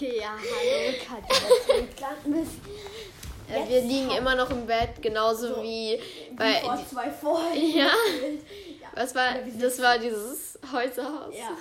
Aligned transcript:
Okay, 0.00 0.18
ja, 0.18 0.30
hallo, 0.30 0.96
Katja. 0.96 1.36
Äh, 3.50 3.68
wir 3.68 3.82
liegen 3.82 4.10
immer 4.12 4.34
noch 4.34 4.48
im 4.48 4.64
Bett, 4.64 5.02
genauso 5.02 5.56
so, 5.56 5.62
wie 5.62 6.00
bei. 6.34 6.54
Vor 6.54 6.86
zwei 6.88 7.10
Folgen. 7.10 7.60
Ja. 7.76 7.84
ja. 7.84 8.88
Was 8.94 9.14
war. 9.14 9.34
Das 9.60 9.78
war 9.82 9.98
dieses 9.98 10.58
Häuserhaus. 10.72 11.34
Ja. 11.36 11.54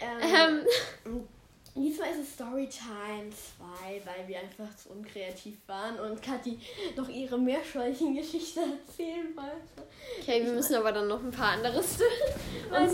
ähm, 0.22 0.60
ähm, 1.04 1.28
diesmal 1.74 2.10
ist 2.10 2.20
es 2.20 2.34
Storytime 2.34 3.28
2, 3.28 4.02
weil 4.04 4.28
wir 4.28 4.38
einfach 4.38 4.76
zu 4.76 4.90
unkreativ 4.90 5.56
waren 5.66 5.98
und 5.98 6.22
Kathi 6.22 6.60
noch 6.94 7.08
ihre 7.08 7.38
Meerschweinchen-Geschichte 7.38 8.60
erzählen 8.60 9.34
wollte. 9.34 9.88
Okay, 10.20 10.44
wir 10.44 10.52
müssen 10.52 10.76
aber 10.76 10.92
dann 10.92 11.08
noch 11.08 11.24
ein 11.24 11.32
paar 11.32 11.54
andere, 11.54 11.78
uns 11.80 11.98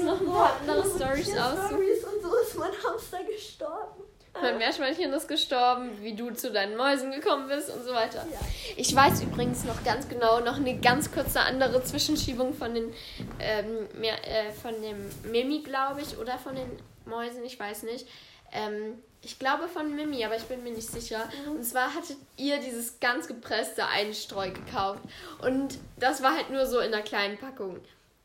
noch 0.03 0.21
ein 0.23 0.27
paar 0.27 0.59
andere 0.59 0.89
Stories 0.89 1.37
aussuchen. 1.37 1.77
Und 1.77 2.23
so 2.23 2.35
ist 2.37 2.59
mein 2.59 2.73
Hamster 2.83 3.23
gestorben. 3.25 4.04
Mein 4.41 4.59
Meerschweinchen 4.59 5.13
ist 5.13 5.29
gestorben, 5.29 5.91
wie 6.03 6.15
du 6.15 6.31
zu 6.33 6.51
deinen 6.51 6.77
Mäusen 6.77 7.13
gekommen 7.13 7.49
bist 7.49 7.71
und 7.71 7.85
so 7.85 7.95
weiter. 7.95 8.27
Ja. 8.31 8.41
Ich 8.77 8.95
weiß 8.95 9.23
übrigens 9.23 9.65
noch 9.65 9.83
ganz 9.85 10.09
genau, 10.09 10.41
noch 10.41 10.57
eine 10.57 10.79
ganz 10.79 11.13
kurze 11.13 11.41
andere 11.41 11.83
Zwischenschiebung 11.85 12.53
von 12.53 12.75
den 12.75 12.93
ähm, 13.39 13.89
mehr, 13.99 14.17
äh, 14.27 14.53
von 14.53 14.73
dem 14.83 15.09
Mimi, 15.31 15.61
glaube 15.61 16.03
ich, 16.03 16.19
oder 16.19 16.39
von 16.39 16.57
den 16.57 16.69
Mäusen, 17.07 17.45
ich 17.45 17.59
weiß 17.59 17.85
nicht. 17.85 18.09
Ähm, 18.53 18.99
ich 19.23 19.39
glaube 19.39 19.69
von 19.69 19.95
Mimi, 19.95 20.25
aber 20.25 20.37
ich 20.37 20.45
bin 20.45 20.63
mir 20.63 20.73
nicht 20.73 20.89
sicher. 20.89 21.29
Mhm. 21.47 21.57
Und 21.57 21.65
zwar 21.65 21.95
hattet 21.95 22.17
ihr 22.37 22.59
dieses 22.59 23.01
ganz 23.01 23.27
gepresste 23.27 23.87
Einstreu 23.87 24.51
gekauft. 24.51 25.01
Und 25.43 25.79
das 25.97 26.23
war 26.23 26.37
halt 26.37 26.51
nur 26.51 26.67
so 26.67 26.81
in 26.81 26.93
einer 26.93 27.03
kleinen 27.03 27.39
Packung. 27.39 27.81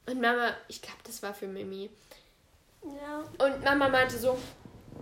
Und 0.06 0.22
Mama, 0.22 0.50
ich 0.68 0.82
glaube, 0.82 1.00
das 1.06 1.24
war 1.24 1.34
für 1.34 1.48
Mimi. 1.48 1.90
Ja. 2.84 3.46
Und 3.46 3.64
Mama 3.64 3.90
meinte 3.90 4.18
so, 4.18 4.38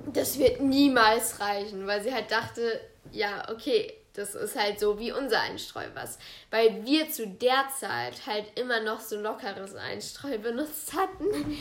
das 0.06 0.38
wird 0.40 0.62
niemals 0.62 1.40
reichen, 1.40 1.88
weil 1.88 2.02
sie 2.04 2.14
halt 2.14 2.32
dachte, 2.32 2.80
ja, 3.12 3.50
okay, 3.50 3.94
das 4.14 4.34
ist 4.36 4.60
halt 4.60 4.80
so 4.80 5.00
wie 5.00 5.12
unser 5.12 5.40
Einstreu 5.42 5.86
was. 5.94 6.18
Weil 6.50 6.84
wir 6.86 7.10
zu 7.12 7.28
der 7.28 7.66
Zeit 7.80 8.26
halt 8.26 8.46
immer 8.60 8.82
noch 8.82 9.00
so 9.00 9.20
lockeres 9.20 9.76
Einstreu 9.76 10.38
benutzt 10.42 10.94
hatten. 10.94 11.58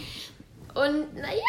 Und 0.74 1.14
naja, 1.14 1.42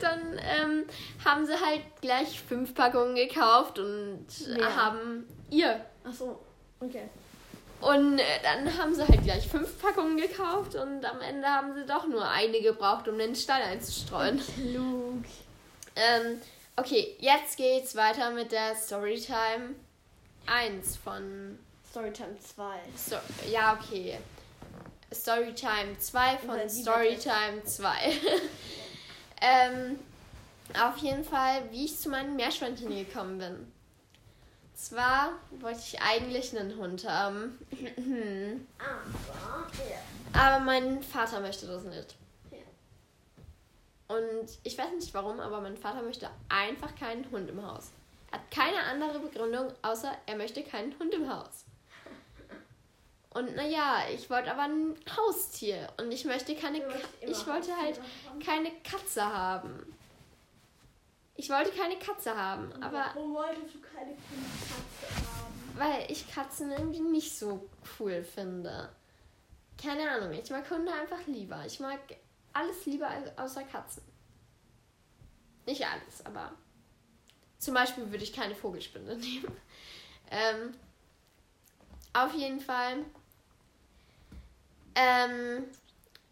dann 0.00 0.38
ähm, 0.38 0.84
haben 1.24 1.44
sie 1.44 1.52
halt 1.52 1.82
gleich 2.00 2.40
fünf 2.40 2.74
Packungen 2.74 3.14
gekauft 3.14 3.78
und 3.78 4.26
Mehr. 4.48 4.76
haben 4.76 5.26
ihr. 5.50 5.84
Ach 6.04 6.14
so, 6.14 6.40
okay. 6.80 7.08
Und 7.80 8.18
äh, 8.18 8.24
dann 8.42 8.78
haben 8.78 8.94
sie 8.94 9.06
halt 9.06 9.22
gleich 9.22 9.48
fünf 9.48 9.80
Packungen 9.80 10.16
gekauft 10.16 10.74
und 10.74 11.04
am 11.04 11.20
Ende 11.20 11.46
haben 11.46 11.74
sie 11.74 11.86
doch 11.86 12.06
nur 12.06 12.26
eine 12.26 12.60
gebraucht, 12.60 13.08
um 13.08 13.18
den 13.18 13.34
Stall 13.34 13.62
einzustreuen. 13.62 14.40
Klug. 14.54 15.24
Ähm, 15.96 16.40
okay, 16.76 17.16
jetzt 17.18 17.56
geht's 17.56 17.94
weiter 17.94 18.30
mit 18.30 18.52
der 18.52 18.74
Storytime 18.74 19.74
1 20.46 20.96
von. 20.96 21.58
Storytime 21.90 22.38
2. 22.38 22.64
So, 22.96 23.16
ja, 23.50 23.78
okay. 23.80 24.18
Storytime 25.12 25.98
2 25.98 26.38
von 26.38 26.70
Storytime 26.70 27.64
2. 27.64 27.90
ähm, 29.40 29.98
auf 30.80 30.96
jeden 30.98 31.24
Fall, 31.24 31.62
wie 31.70 31.86
ich 31.86 31.98
zu 31.98 32.10
meinen 32.10 32.36
Meerschweinchen 32.36 32.90
gekommen 32.90 33.38
bin. 33.38 33.72
Zwar 34.74 35.32
wollte 35.58 35.80
ich 35.80 36.00
eigentlich 36.00 36.56
einen 36.56 36.76
Hund 36.76 37.06
haben. 37.08 37.58
aber 40.32 40.64
mein 40.64 41.02
Vater 41.02 41.40
möchte 41.40 41.66
das 41.66 41.82
nicht. 41.84 42.16
Und 44.10 44.58
ich 44.64 44.76
weiß 44.76 44.90
nicht 44.94 45.14
warum, 45.14 45.38
aber 45.38 45.60
mein 45.60 45.76
Vater 45.76 46.02
möchte 46.02 46.28
einfach 46.48 46.96
keinen 46.96 47.30
Hund 47.30 47.48
im 47.48 47.64
Haus. 47.64 47.92
Er 48.32 48.40
hat 48.40 48.50
keine 48.50 48.82
andere 48.82 49.20
Begründung, 49.20 49.72
außer 49.82 50.12
er 50.26 50.36
möchte 50.36 50.64
keinen 50.64 50.98
Hund 50.98 51.14
im 51.14 51.32
Haus. 51.32 51.64
Und 53.32 53.54
naja, 53.54 53.98
ich 54.12 54.28
wollte 54.28 54.50
aber 54.50 54.62
ein 54.62 54.96
Haustier 55.16 55.86
und 56.00 56.10
ich 56.10 56.24
möchte 56.24 56.56
keine. 56.56 56.82
Ich 57.20 57.46
wollte 57.46 57.76
halt 57.76 58.00
keine 58.44 58.72
Katze 58.82 59.24
haben. 59.24 59.94
Ich 61.36 61.48
wollte 61.48 61.70
keine 61.70 61.96
Katze 61.96 62.36
haben, 62.36 62.72
aber. 62.82 63.04
Warum 63.14 63.34
wolltest 63.34 63.76
du 63.76 63.80
keine 63.80 64.10
Katze 64.10 65.14
haben? 65.24 65.72
Weil 65.76 66.10
ich 66.10 66.28
Katzen 66.28 66.72
irgendwie 66.72 66.98
nicht 66.98 67.38
so 67.38 67.68
cool 68.00 68.24
finde. 68.24 68.88
Keine 69.80 70.10
Ahnung, 70.10 70.32
ich 70.32 70.50
mag 70.50 70.68
Hunde 70.68 70.92
einfach 70.92 71.24
lieber. 71.28 71.64
Ich 71.64 71.78
mag 71.78 72.00
alles 72.52 72.86
lieber 72.86 73.10
außer 73.36 73.64
Katzen. 73.64 74.02
Nicht 75.66 75.86
alles, 75.86 76.24
aber 76.24 76.52
zum 77.58 77.74
Beispiel 77.74 78.10
würde 78.10 78.24
ich 78.24 78.32
keine 78.32 78.54
Vogelspinne 78.54 79.16
nehmen. 79.16 79.56
Ähm, 80.30 80.74
auf 82.12 82.34
jeden 82.34 82.60
Fall. 82.60 83.04
Ähm, 84.94 85.64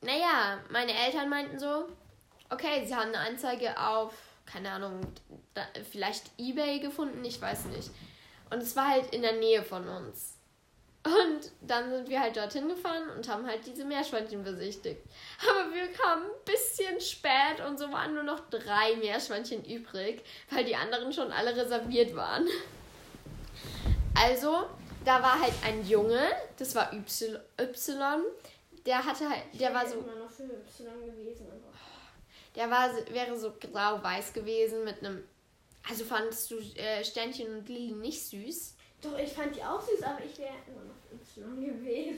naja, 0.01 0.59
meine 0.71 0.93
Eltern 0.93 1.29
meinten 1.29 1.59
so, 1.59 1.89
okay, 2.51 2.85
sie 2.87 2.95
haben 2.95 3.09
eine 3.09 3.19
Anzeige 3.19 3.79
auf, 3.79 4.15
keine 4.47 4.71
Ahnung, 4.71 5.01
da, 5.55 5.67
vielleicht 5.91 6.31
eBay 6.39 6.81
gefunden, 6.81 7.25
ich 7.25 7.41
weiß 7.41 7.67
nicht. 7.67 7.91
Und 8.51 8.63
es 8.63 8.75
war 8.77 8.89
halt 8.89 9.15
in 9.15 9.23
der 9.23 9.35
Nähe 9.35 9.63
von 9.63 9.87
uns. 9.87 10.38
Und 11.05 11.53
dann 11.63 11.91
sind 11.91 12.09
wir 12.09 12.21
halt 12.21 12.37
dorthin 12.37 12.69
gefahren 12.69 13.09
und 13.17 13.29
haben 13.29 13.47
halt 13.47 13.65
diese 13.67 13.85
Meerschweinchen 13.85 14.43
besichtigt. 14.43 15.01
Aber 15.49 15.73
wir 15.73 15.91
kamen 15.93 16.25
ein 16.25 16.45
bisschen 16.45 17.01
spät 17.01 17.65
und 17.67 17.79
so 17.79 17.91
waren 17.93 18.15
nur 18.15 18.25
noch 18.25 18.41
drei 18.51 18.97
Meerschweinchen 18.97 19.65
übrig, 19.65 20.23
weil 20.51 20.65
die 20.65 20.77
anderen 20.77 21.13
schon 21.13 21.33
alle 21.33 21.57
reserviert 21.57 22.15
waren. 22.15 22.47
Also, 24.21 24.67
da 25.05 25.23
war 25.23 25.41
halt 25.41 25.55
ein 25.65 25.87
Junge, 25.87 26.21
das 26.59 26.75
war 26.75 26.93
Y, 26.93 27.39
y 27.59 28.23
der 28.85 29.05
hatte 29.05 29.29
halt, 29.29 29.43
der 29.53 29.75
war 29.75 29.87
so. 29.87 30.05
Der 32.57 32.71
war, 32.71 32.91
wäre 33.13 33.39
so 33.39 33.53
grau-weiß 33.61 34.33
gewesen 34.33 34.83
mit 34.85 34.99
einem. 35.05 35.23
Also 35.89 36.05
fandest 36.05 36.51
du 36.51 36.59
äh, 36.59 37.05
Sternchen 37.05 37.55
und 37.55 37.69
Lili 37.69 37.93
nicht 37.93 38.27
süß? 38.27 38.75
Doch, 39.01 39.19
ich 39.19 39.33
fand 39.33 39.55
die 39.55 39.63
auch 39.63 39.81
süß, 39.81 40.03
aber 40.03 40.25
ich 40.25 40.37
wäre 40.39 40.55
immer 40.67 40.85
noch 40.85 40.97
Y 41.13 41.65
gewesen. 41.65 42.17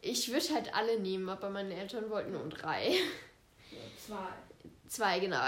Ich 0.00 0.30
würde 0.30 0.54
halt 0.54 0.74
alle 0.74 1.00
nehmen, 1.00 1.28
aber 1.28 1.50
meine 1.50 1.74
Eltern 1.74 2.08
wollten 2.10 2.32
nur 2.32 2.48
drei. 2.48 2.90
Ja, 3.70 3.78
zwei. 4.06 4.28
Zwei, 4.88 5.18
genau. 5.18 5.44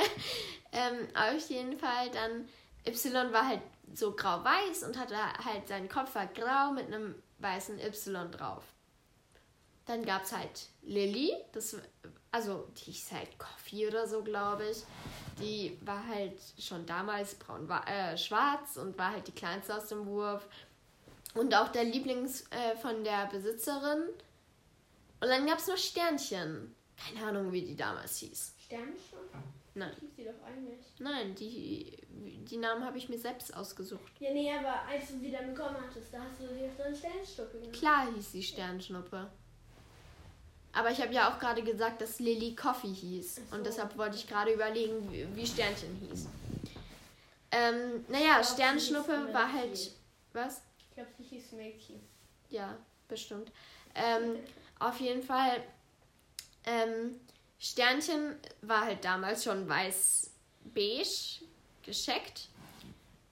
ähm, 0.72 1.08
auf 1.14 1.48
jeden 1.48 1.78
Fall 1.78 2.10
dann 2.10 2.48
Y 2.86 3.32
war 3.32 3.46
halt 3.46 3.60
so 3.94 4.12
grau-weiß 4.12 4.84
und 4.84 4.98
hatte 4.98 5.16
halt 5.16 5.68
seinen 5.68 5.88
Kopf 5.88 6.14
war 6.14 6.26
grau 6.26 6.72
mit 6.72 6.86
einem 6.86 7.14
weißen 7.38 7.78
Y 7.78 8.30
drauf. 8.32 8.64
Dann 9.86 10.04
gab 10.04 10.22
es 10.22 10.32
halt 10.32 10.68
Lilly, 10.82 11.32
das, 11.52 11.76
also 12.32 12.66
die 12.78 12.90
ist 12.90 13.12
halt 13.12 13.38
Coffee 13.38 13.86
oder 13.86 14.08
so, 14.08 14.22
glaube 14.22 14.64
ich. 14.70 14.82
Die 15.38 15.78
war 15.82 16.06
halt 16.06 16.38
schon 16.58 16.84
damals 16.86 17.34
braun, 17.34 17.68
war, 17.68 17.86
äh, 17.88 18.16
schwarz 18.16 18.76
und 18.76 18.98
war 18.98 19.12
halt 19.12 19.28
die 19.28 19.32
kleinste 19.32 19.76
aus 19.76 19.88
dem 19.88 20.06
Wurf. 20.06 20.48
Und 21.34 21.54
auch 21.54 21.68
der 21.68 21.84
Lieblings 21.84 22.44
äh, 22.50 22.76
von 22.76 23.04
der 23.04 23.26
Besitzerin. 23.26 24.02
Und 25.20 25.28
dann 25.28 25.46
gab 25.46 25.58
es 25.58 25.66
noch 25.66 25.76
Sternchen. 25.76 26.74
Keine 26.96 27.26
Ahnung, 27.26 27.52
wie 27.52 27.62
die 27.62 27.76
damals 27.76 28.18
hieß. 28.18 28.54
Sternchen? 28.64 29.18
Nein. 29.74 29.92
Hieß 30.00 30.14
die 30.16 30.24
doch 30.24 30.42
eigentlich. 30.46 30.80
Nein, 30.98 31.34
die, 31.34 31.98
die 32.10 32.56
Namen 32.58 32.84
habe 32.84 32.98
ich 32.98 33.08
mir 33.08 33.18
selbst 33.18 33.54
ausgesucht. 33.54 34.12
Ja, 34.20 34.32
nee, 34.32 34.52
aber 34.52 34.82
als 34.82 35.08
du 35.08 35.18
sie 35.18 35.30
dann 35.30 35.54
bekommen 35.54 35.76
hattest, 35.80 36.12
da 36.12 36.22
hast 36.22 36.40
du 36.40 36.46
sie 36.48 36.66
auf 36.66 36.76
deine 36.76 36.94
Sternschnuppe 36.94 37.58
genannt. 37.58 37.72
Klar 37.72 38.12
hieß 38.14 38.32
sie 38.32 38.42
Sternschnuppe. 38.42 39.30
Aber 40.74 40.90
ich 40.90 41.00
habe 41.00 41.12
ja 41.12 41.30
auch 41.30 41.38
gerade 41.38 41.62
gesagt, 41.62 42.00
dass 42.00 42.18
Lily 42.18 42.54
Coffee 42.54 42.92
hieß. 42.92 43.36
So. 43.36 43.56
Und 43.56 43.66
deshalb 43.66 43.96
wollte 43.98 44.16
ich 44.16 44.26
gerade 44.26 44.52
überlegen, 44.52 45.10
wie, 45.12 45.26
wie, 45.36 45.46
Sternchen 45.46 45.94
hieß. 45.96 46.28
Ähm, 47.50 48.04
naja, 48.08 48.42
Sternschnuppe 48.42 49.32
war 49.32 49.52
halt. 49.52 49.92
Was? 50.32 50.62
Ich 50.78 50.94
glaube, 50.94 51.10
sie 51.18 51.24
hieß 51.24 51.52
Milky. 51.52 52.00
Ja, 52.48 52.76
bestimmt. 53.06 53.52
Ähm, 53.94 54.36
auf 54.78 54.98
jeden 55.00 55.22
Fall. 55.22 55.62
Ähm, 56.64 57.20
Sternchen 57.58 58.36
war 58.62 58.86
halt 58.86 59.04
damals 59.04 59.44
schon 59.44 59.68
weiß-beige 59.68 61.44
gescheckt. 61.84 62.48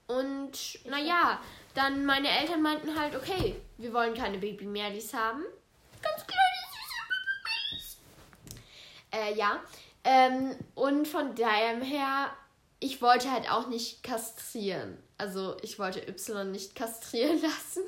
Und 0.06 0.84
naja, 0.84 1.40
dann 1.74 2.04
meine 2.04 2.28
Eltern 2.28 2.60
meinten 2.62 2.98
halt, 2.98 3.16
okay, 3.16 3.60
wir 3.78 3.92
wollen 3.92 4.14
keine 4.14 4.38
Baby-Merlis 4.38 5.14
haben. 5.14 5.44
Ganz 6.02 6.26
klar 6.26 6.39
äh, 9.30 9.38
ja. 9.38 9.60
Ähm, 10.04 10.54
und 10.74 11.06
von 11.06 11.34
daher 11.34 11.80
her, 11.80 12.30
ich 12.78 13.02
wollte 13.02 13.30
halt 13.30 13.50
auch 13.50 13.68
nicht 13.68 14.02
kastrieren. 14.02 14.96
Also 15.18 15.56
ich 15.62 15.78
wollte 15.78 16.00
Y 16.00 16.50
nicht 16.50 16.74
kastrieren 16.74 17.40
lassen. 17.42 17.82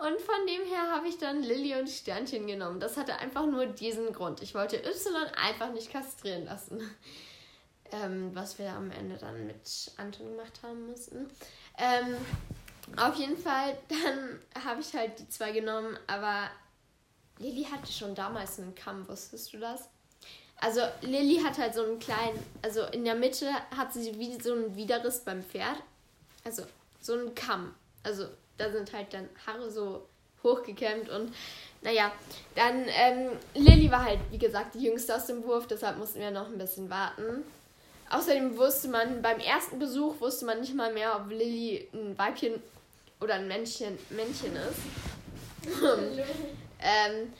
Und 0.00 0.20
von 0.20 0.46
dem 0.46 0.66
her 0.66 0.90
habe 0.90 1.08
ich 1.08 1.18
dann 1.18 1.42
Lilly 1.42 1.76
und 1.76 1.88
Sternchen 1.88 2.46
genommen. 2.46 2.80
Das 2.80 2.96
hatte 2.96 3.16
einfach 3.18 3.46
nur 3.46 3.66
diesen 3.66 4.12
Grund. 4.12 4.42
Ich 4.42 4.54
wollte 4.54 4.76
Y 4.76 5.14
einfach 5.36 5.72
nicht 5.72 5.90
kastrieren 5.90 6.44
lassen. 6.44 6.80
ähm, 7.92 8.34
was 8.34 8.58
wir 8.58 8.70
am 8.72 8.90
Ende 8.90 9.16
dann 9.16 9.46
mit 9.46 9.92
Anton 9.96 10.30
gemacht 10.30 10.60
haben 10.62 10.88
mussten. 10.88 11.30
Ähm, 11.78 12.16
auf 12.96 13.14
jeden 13.16 13.36
Fall, 13.36 13.78
dann 13.88 14.64
habe 14.64 14.80
ich 14.80 14.92
halt 14.94 15.18
die 15.18 15.28
zwei 15.28 15.52
genommen, 15.52 15.96
aber 16.06 16.50
Lilly 17.38 17.64
hatte 17.64 17.92
schon 17.92 18.14
damals 18.14 18.58
einen 18.58 18.74
Kamm, 18.74 19.08
wusstest 19.08 19.52
du 19.52 19.58
das? 19.58 19.88
Also 20.62 20.80
Lilly 21.00 21.42
hat 21.42 21.58
halt 21.58 21.74
so 21.74 21.82
einen 21.82 21.98
kleinen, 21.98 22.38
also 22.62 22.84
in 22.92 23.04
der 23.04 23.16
Mitte 23.16 23.50
hat 23.76 23.92
sie 23.92 24.16
wie 24.16 24.40
so 24.40 24.52
einen 24.52 24.76
Widerriss 24.76 25.18
beim 25.18 25.42
Pferd. 25.42 25.76
Also 26.44 26.62
so 27.00 27.14
einen 27.14 27.34
Kamm. 27.34 27.74
Also 28.04 28.26
da 28.58 28.70
sind 28.70 28.92
halt 28.92 29.12
dann 29.12 29.28
Haare 29.44 29.68
so 29.68 30.06
hochgekämmt 30.44 31.08
und 31.08 31.34
naja, 31.82 32.12
dann 32.54 32.84
ähm, 32.88 33.30
Lilly 33.54 33.90
war 33.90 34.04
halt, 34.04 34.20
wie 34.30 34.38
gesagt, 34.38 34.76
die 34.76 34.84
jüngste 34.84 35.16
aus 35.16 35.26
dem 35.26 35.42
Wurf, 35.44 35.66
deshalb 35.66 35.98
mussten 35.98 36.20
wir 36.20 36.30
noch 36.30 36.46
ein 36.46 36.58
bisschen 36.58 36.88
warten. 36.88 37.42
Außerdem 38.10 38.56
wusste 38.56 38.86
man, 38.86 39.20
beim 39.20 39.40
ersten 39.40 39.80
Besuch 39.80 40.20
wusste 40.20 40.44
man 40.44 40.60
nicht 40.60 40.74
mal 40.74 40.92
mehr, 40.92 41.16
ob 41.16 41.28
Lilly 41.28 41.88
ein 41.92 42.16
Weibchen 42.16 42.62
oder 43.20 43.34
ein 43.34 43.48
Männchen, 43.48 43.98
Männchen 44.10 44.54
ist. 44.54 45.72
ähm, 46.80 47.32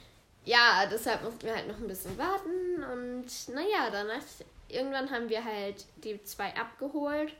ja, 0.45 0.85
deshalb 0.91 1.23
mussten 1.23 1.45
wir 1.45 1.55
halt 1.55 1.67
noch 1.67 1.77
ein 1.77 1.87
bisschen 1.87 2.17
warten 2.17 2.83
und 2.91 3.25
naja, 3.53 3.89
danach, 3.91 4.21
irgendwann 4.67 5.09
haben 5.09 5.29
wir 5.29 5.43
halt 5.43 5.85
die 6.03 6.21
zwei 6.23 6.53
abgeholt 6.55 7.33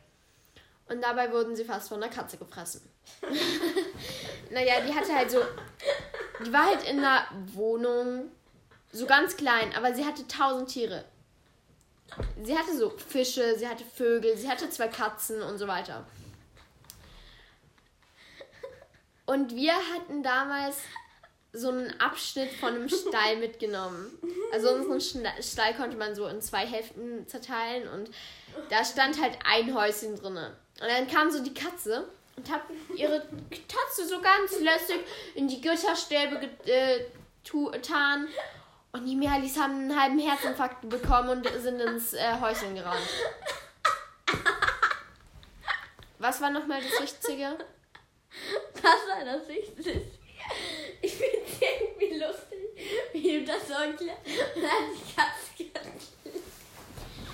und 0.88 1.02
dabei 1.02 1.32
wurden 1.32 1.56
sie 1.56 1.66
fast 1.66 1.90
von 1.90 2.00
der 2.00 2.10
Katze 2.10 2.38
gefressen. 2.38 2.82
naja, 4.52 4.82
die 4.82 4.94
hatte 4.94 5.14
halt 5.14 5.32
so, 5.32 5.40
die 6.46 6.54
war 6.54 6.68
halt 6.68 6.88
in 6.88 7.00
einer 7.00 7.26
Wohnung, 7.54 8.32
so 8.92 9.06
ganz 9.06 9.36
klein, 9.36 9.74
aber 9.76 9.94
sie 9.94 10.06
hatte 10.06 10.28
tausend 10.28 10.70
Tiere. 10.70 11.04
Sie 12.44 12.58
hatte 12.58 12.78
so 12.78 12.92
Fische, 12.92 13.58
sie 13.58 13.68
hatte 13.68 13.84
Vögel, 13.84 14.38
sie 14.38 14.48
hatte 14.48 14.70
zwei 14.70 14.88
Katzen 14.88 15.42
und 15.42 15.58
so 15.58 15.68
weiter. 15.68 16.06
Und 19.26 19.56
wir 19.56 19.74
hatten 19.74 20.22
damals 20.22 20.78
so 21.54 21.70
einen 21.70 22.00
Abschnitt 22.00 22.52
von 22.52 22.70
einem 22.70 22.90
Stall 22.90 23.38
mitgenommen. 23.38 24.12
Also 24.52 24.72
unseren 24.72 25.00
Stall 25.42 25.76
konnte 25.76 25.96
man 25.96 26.16
so 26.16 26.28
in 26.28 26.42
zwei 26.42 26.66
Hälften 26.66 27.28
zerteilen 27.28 27.88
und 27.88 28.10
da 28.70 28.84
stand 28.84 29.22
halt 29.22 29.38
ein 29.46 29.74
Häuschen 29.74 30.16
drin. 30.16 30.36
Und 30.36 30.88
dann 30.88 31.08
kam 31.08 31.30
so 31.30 31.44
die 31.44 31.54
Katze 31.54 32.08
und 32.36 32.52
hat 32.52 32.62
ihre 32.96 33.22
Tatze 33.68 34.08
so 34.08 34.20
ganz 34.20 34.60
lässig 34.60 35.00
in 35.36 35.48
die 35.48 35.62
Gitterstäbe 35.62 36.50
getan. 37.44 38.28
Und 38.92 39.06
die 39.06 39.16
Merlis 39.16 39.58
haben 39.58 39.74
einen 39.74 40.02
halben 40.02 40.20
Herzinfarkt 40.20 40.88
bekommen 40.90 41.30
und 41.30 41.62
sind 41.62 41.80
ins 41.80 42.14
äh, 42.14 42.40
Häuschen 42.40 42.76
gerannt. 42.76 43.02
Was 46.20 46.42
war 46.42 46.52
nochmal 46.52 46.82
das 46.82 47.02
Wichtige? 47.02 47.58
Was 48.76 48.84
war 48.84 49.26
das 49.26 49.48
Wichtige? 49.48 50.02
Es 51.70 51.82
irgendwie 52.00 52.20
lustig, 52.20 53.14
wie 53.14 53.40
du 53.40 53.46
das 53.46 53.68
so 53.68 53.74
erklärst. 53.74 54.20
Und 54.56 54.64
dann 54.64 54.90
die 54.94 55.16
Katze 55.16 55.44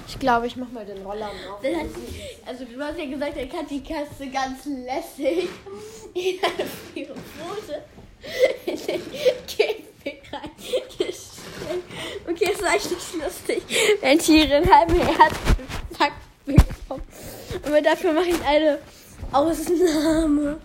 ich 0.10 0.18
glaube, 0.18 0.48
ich 0.48 0.56
mache 0.56 0.74
mal 0.74 0.86
den 0.86 1.06
Roller 1.06 1.28
auf. 1.28 1.64
Also 2.46 2.66
du 2.66 2.84
hast 2.84 2.98
ja 2.98 3.06
gesagt, 3.06 3.38
er 3.38 3.48
kann 3.48 3.68
die 3.68 3.84
Katze 3.84 4.28
ganz 4.28 4.66
lässig 4.66 5.48
in 6.16 6.40
eine 6.44 6.68
vier 6.94 7.08
Pfote 7.08 7.84
in 8.66 8.76
den 8.76 9.02
Käfig 9.48 10.22
reingestellt. 10.32 11.16
Okay, 12.28 12.52
ist 12.52 12.64
eigentlich 12.64 12.90
nicht 12.90 13.24
lustig, 13.24 13.62
wenn 14.02 14.18
Tiere 14.18 14.56
einen 14.56 14.74
halben 14.74 14.96
Herzinfarkt 14.96 16.18
bekommen. 16.46 17.04
Aber 17.66 17.82
dafür 17.82 18.12
mache 18.12 18.30
ich 18.30 18.42
eine 18.44 18.80
Ausnahme, 19.32 20.60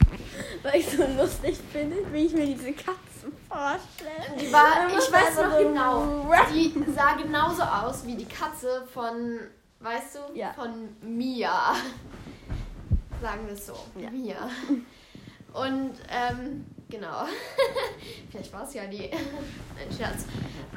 weil 0.62 0.80
ich 0.80 0.86
so 0.86 1.04
lustig 1.20 1.56
finde, 1.70 1.96
wie 2.12 2.26
ich 2.26 2.32
mir 2.32 2.46
diese 2.46 2.72
Katzen 2.72 3.13
vorstelle. 3.54 4.38
Die 4.40 4.52
war, 4.52 4.88
ich 4.88 5.12
weiß 5.12 5.36
noch 5.36 5.58
genau, 5.58 6.26
die 6.52 6.92
sah 6.92 7.14
genauso 7.14 7.62
aus 7.62 8.06
wie 8.06 8.16
die 8.16 8.26
Katze 8.26 8.86
von, 8.92 9.40
weißt 9.80 10.16
du, 10.16 10.38
ja. 10.38 10.52
von 10.52 10.96
Mia. 11.00 11.74
Sagen 13.22 13.46
wir 13.46 13.54
es 13.54 13.66
so, 13.66 13.76
ja. 13.98 14.10
Mia. 14.10 14.50
Und, 15.52 15.92
ähm, 16.10 16.66
genau. 16.88 17.26
Vielleicht 18.30 18.52
war 18.52 18.64
es 18.64 18.74
ja 18.74 18.86
die. 18.86 19.04
Ein 19.10 19.96
Scherz. 19.96 20.26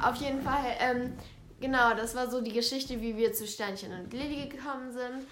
Auf 0.00 0.14
jeden 0.16 0.40
Fall, 0.42 0.76
ähm, 0.78 1.14
genau, 1.60 1.94
das 1.94 2.14
war 2.14 2.30
so 2.30 2.40
die 2.40 2.52
Geschichte, 2.52 3.00
wie 3.00 3.16
wir 3.16 3.32
zu 3.32 3.46
Sternchen 3.46 3.92
und 3.92 4.12
Lilly 4.12 4.48
gekommen 4.48 4.92
sind. 4.92 5.26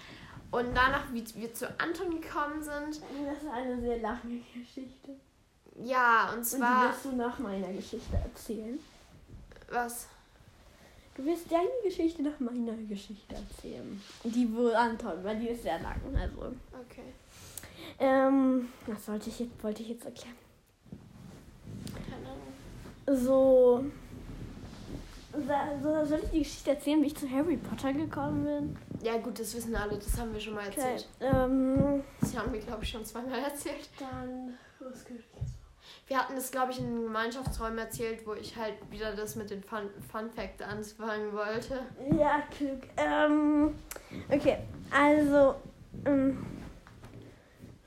Und 0.51 0.75
danach, 0.75 1.11
wie 1.11 1.25
wir 1.35 1.53
zu 1.53 1.67
Anton 1.79 2.21
gekommen 2.21 2.61
sind. 2.61 3.01
Das 3.25 3.43
ist 3.43 3.49
eine 3.53 3.81
sehr 3.81 3.99
lange 3.99 4.41
Geschichte. 4.53 5.15
Ja, 5.83 6.33
und 6.35 6.43
zwar. 6.43 6.85
Und 6.87 6.91
wirst 6.91 7.05
du 7.05 7.11
nach 7.15 7.39
meiner 7.39 7.71
Geschichte 7.73 8.15
erzählen. 8.15 8.79
Was? 9.69 10.07
Du 11.15 11.25
wirst 11.25 11.51
deine 11.51 11.69
Geschichte 11.83 12.21
nach 12.21 12.39
meiner 12.39 12.73
Geschichte 12.87 13.35
erzählen. 13.35 14.01
Die 14.23 14.53
wohl 14.55 14.75
Anton, 14.75 15.23
weil 15.23 15.39
die 15.39 15.49
ist 15.49 15.63
sehr 15.63 15.79
lang. 15.79 15.99
Also. 16.15 16.53
Okay. 16.73 17.13
Ähm, 17.99 18.69
was 18.85 19.05
sollte 19.05 19.29
ich 19.29 19.39
jetzt, 19.39 19.63
wollte 19.63 19.81
ich 19.81 19.89
jetzt 19.89 20.05
erklären? 20.05 20.35
Keine 21.93 22.27
Ahnung. 22.27 23.19
So. 23.23 23.85
So, 25.33 26.05
soll 26.05 26.21
ich 26.23 26.29
die 26.31 26.39
Geschichte 26.39 26.71
erzählen, 26.71 27.01
wie 27.01 27.07
ich 27.07 27.15
zu 27.15 27.29
Harry 27.29 27.57
Potter 27.57 27.93
gekommen 27.93 28.43
bin? 28.43 28.77
Ja, 29.03 29.17
gut, 29.17 29.39
das 29.39 29.55
wissen 29.55 29.75
alle, 29.75 29.97
das 29.97 30.17
haben 30.19 30.33
wir 30.33 30.39
schon 30.39 30.55
mal 30.55 30.65
erzählt. 30.65 31.07
Okay, 31.19 31.31
ähm, 31.35 32.03
das 32.19 32.35
haben 32.35 32.51
wir, 32.51 32.59
glaube 32.59 32.83
ich, 32.83 32.89
schon 32.89 33.05
zweimal 33.05 33.39
erzählt. 33.43 33.89
Dann, 33.99 34.57
was 34.79 35.03
ich 35.03 35.09
jetzt 35.09 35.56
wir 36.07 36.17
hatten 36.17 36.35
das, 36.35 36.51
glaube 36.51 36.71
ich, 36.71 36.79
in 36.79 37.03
Gemeinschaftsräumen 37.03 37.77
erzählt, 37.79 38.25
wo 38.25 38.33
ich 38.33 38.55
halt 38.55 38.75
wieder 38.89 39.13
das 39.13 39.35
mit 39.35 39.49
den 39.49 39.61
Fun, 39.61 39.89
Fun 40.09 40.31
Fact 40.31 40.61
anfangen 40.61 41.33
wollte. 41.33 41.81
Ja, 42.17 42.41
klug. 42.57 42.81
Ähm, 42.95 43.75
okay, 44.29 44.59
also, 44.89 45.55
ähm, 46.05 46.45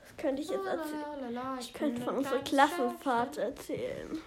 was 0.03 0.17
könnte 0.17 0.43
ich 0.43 0.49
jetzt 0.49 0.65
erzählen? 0.65 1.39
Ich, 1.59 1.67
ich 1.67 1.73
könnte 1.73 2.01
von 2.01 2.17
unserer 2.17 2.39
Klassenfahrt 2.39 3.37
erzählen. 3.37 4.19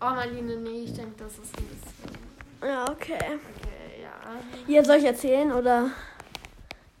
Oh, 0.00 0.06
Marlene, 0.06 0.56
nee, 0.56 0.84
ich 0.84 0.94
denke, 0.94 1.22
das 1.22 1.34
ist 1.34 1.56
ein 1.58 1.66
bisschen. 1.66 2.22
Ja, 2.62 2.84
okay. 2.90 3.14
Okay, 3.14 4.02
ja. 4.02 4.40
Hier, 4.66 4.84
soll 4.84 4.96
ich 4.96 5.04
erzählen 5.04 5.52
oder? 5.52 5.90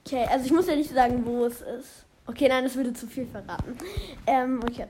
Okay, 0.06 0.26
also 0.30 0.44
ich 0.44 0.52
muss 0.52 0.66
ja 0.66 0.76
nicht 0.76 0.90
sagen, 0.90 1.24
wo 1.24 1.46
es 1.46 1.62
ist. 1.62 2.01
Okay, 2.26 2.48
nein, 2.48 2.64
das 2.64 2.76
würde 2.76 2.92
zu 2.92 3.06
viel 3.06 3.26
verraten. 3.26 3.76
Ähm, 4.26 4.60
okay. 4.62 4.86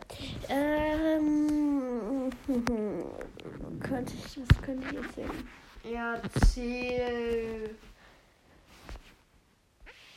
Ähm, 0.48 2.30
könnte 3.80 4.12
ich, 4.14 4.38
was 4.40 4.62
könnte 4.62 4.86
ich 4.90 4.96
erzählen? 4.96 5.48
Ja, 5.84 6.14
erzähl, 6.14 7.74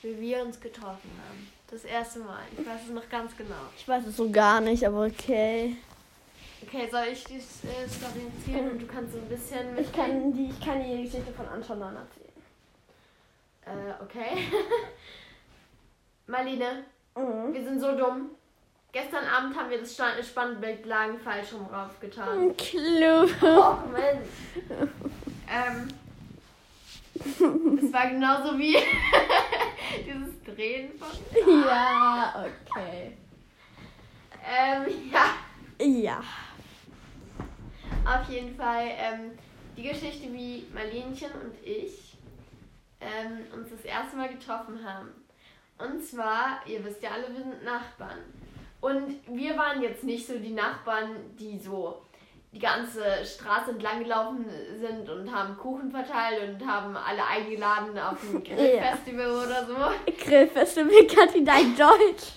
wie 0.02 0.22
wir 0.22 0.44
uns 0.44 0.60
getroffen 0.60 1.10
haben. 1.28 1.48
Das 1.72 1.84
erste 1.86 2.20
Mal. 2.20 2.44
Ich 2.58 2.66
weiß 2.66 2.82
es 2.84 2.92
noch 2.92 3.10
ganz 3.10 3.36
genau. 3.36 3.56
Ich 3.78 3.88
weiß 3.88 4.06
es 4.06 4.18
so 4.18 4.30
gar 4.30 4.62
nicht, 4.62 4.86
aber 4.86 5.06
okay. 5.06 5.78
Okay, 6.62 6.88
soll 6.92 7.06
ich 7.12 7.24
die 7.24 7.38
äh, 7.38 7.88
Story 7.88 8.26
erzählen 8.38 8.72
und 8.72 8.82
du 8.82 8.88
kannst 8.88 9.14
so 9.14 9.20
ein 9.20 9.30
bisschen 9.30 9.78
Ich 9.78 9.92
kann 9.92 10.34
die, 10.34 10.50
ich 10.50 10.60
kann 10.60 10.84
die 10.84 11.04
Geschichte 11.04 11.32
von 11.32 11.48
Anton 11.48 11.80
dann 11.80 11.96
erzählen. 11.96 12.26
Äh, 13.66 14.04
okay. 14.04 14.38
Marlene, 16.28 16.86
Mhm. 17.16 17.54
Wir 17.54 17.64
sind 17.64 17.80
so 17.80 17.96
dumm. 17.98 18.32
Gestern 18.92 19.26
Abend 19.26 19.58
haben 19.58 19.70
wir 19.70 19.80
das 19.80 19.96
Spannbild 20.28 20.86
Lagen 20.86 21.20
falsch 21.20 21.54
rum 21.54 21.68
raufgetan. 21.68 22.56
Klug. 22.56 23.30
Oh, 23.42 23.76
Mensch. 23.92 24.30
ähm, 25.50 25.88
es 27.16 27.94
war 27.94 28.10
genauso 28.10 28.58
wie 28.58 28.78
dieses 30.06 30.42
Drehen 30.44 30.94
von. 30.98 31.10
Ja, 31.66 32.46
okay. 32.70 33.18
Ähm, 34.46 35.12
ja. 35.12 35.86
Ja. 35.86 36.24
Auf 38.06 38.30
jeden 38.30 38.56
Fall 38.56 38.88
ähm, 38.98 39.32
die 39.76 39.84
Geschichte, 39.84 40.32
wie 40.32 40.68
Marlenchen 40.74 41.32
und 41.32 41.56
ich 41.66 42.18
ähm, 43.02 43.46
uns 43.54 43.70
das 43.72 43.82
erste 43.82 44.16
Mal 44.16 44.30
getroffen 44.30 44.80
haben. 44.84 45.25
Und 45.78 46.04
zwar, 46.04 46.62
ihr 46.66 46.84
wisst 46.86 47.04
ja 47.04 47.12
alle, 47.12 47.28
wir 47.34 47.44
sind 47.44 47.64
Nachbarn. 47.64 48.20
Und 48.82 49.20
wir 49.28 49.58
waren 49.58 49.82
jetzt 49.82 50.04
nicht 50.04 50.28
so 50.28 50.38
die 50.38 50.54
Nachbarn, 50.54 51.36
die 51.38 51.60
so 51.60 52.02
die 52.54 52.60
ganze 52.60 53.04
Straße 53.26 53.72
entlang 53.72 54.04
gelaufen 54.04 54.46
sind 54.80 55.10
und 55.10 55.30
haben 55.34 55.58
Kuchen 55.58 55.92
verteilt 55.92 56.42
und 56.48 56.66
haben 56.66 56.96
alle 56.96 57.26
eingeladen 57.26 57.98
auf 58.00 58.18
ein 58.24 58.44
Grillfestival 58.44 59.28
ja. 59.28 59.44
oder 59.44 59.66
so. 59.66 60.14
Grillfestival, 60.24 61.08
Kathi, 61.08 61.44
dein 61.44 61.76
Deutsch 61.76 62.32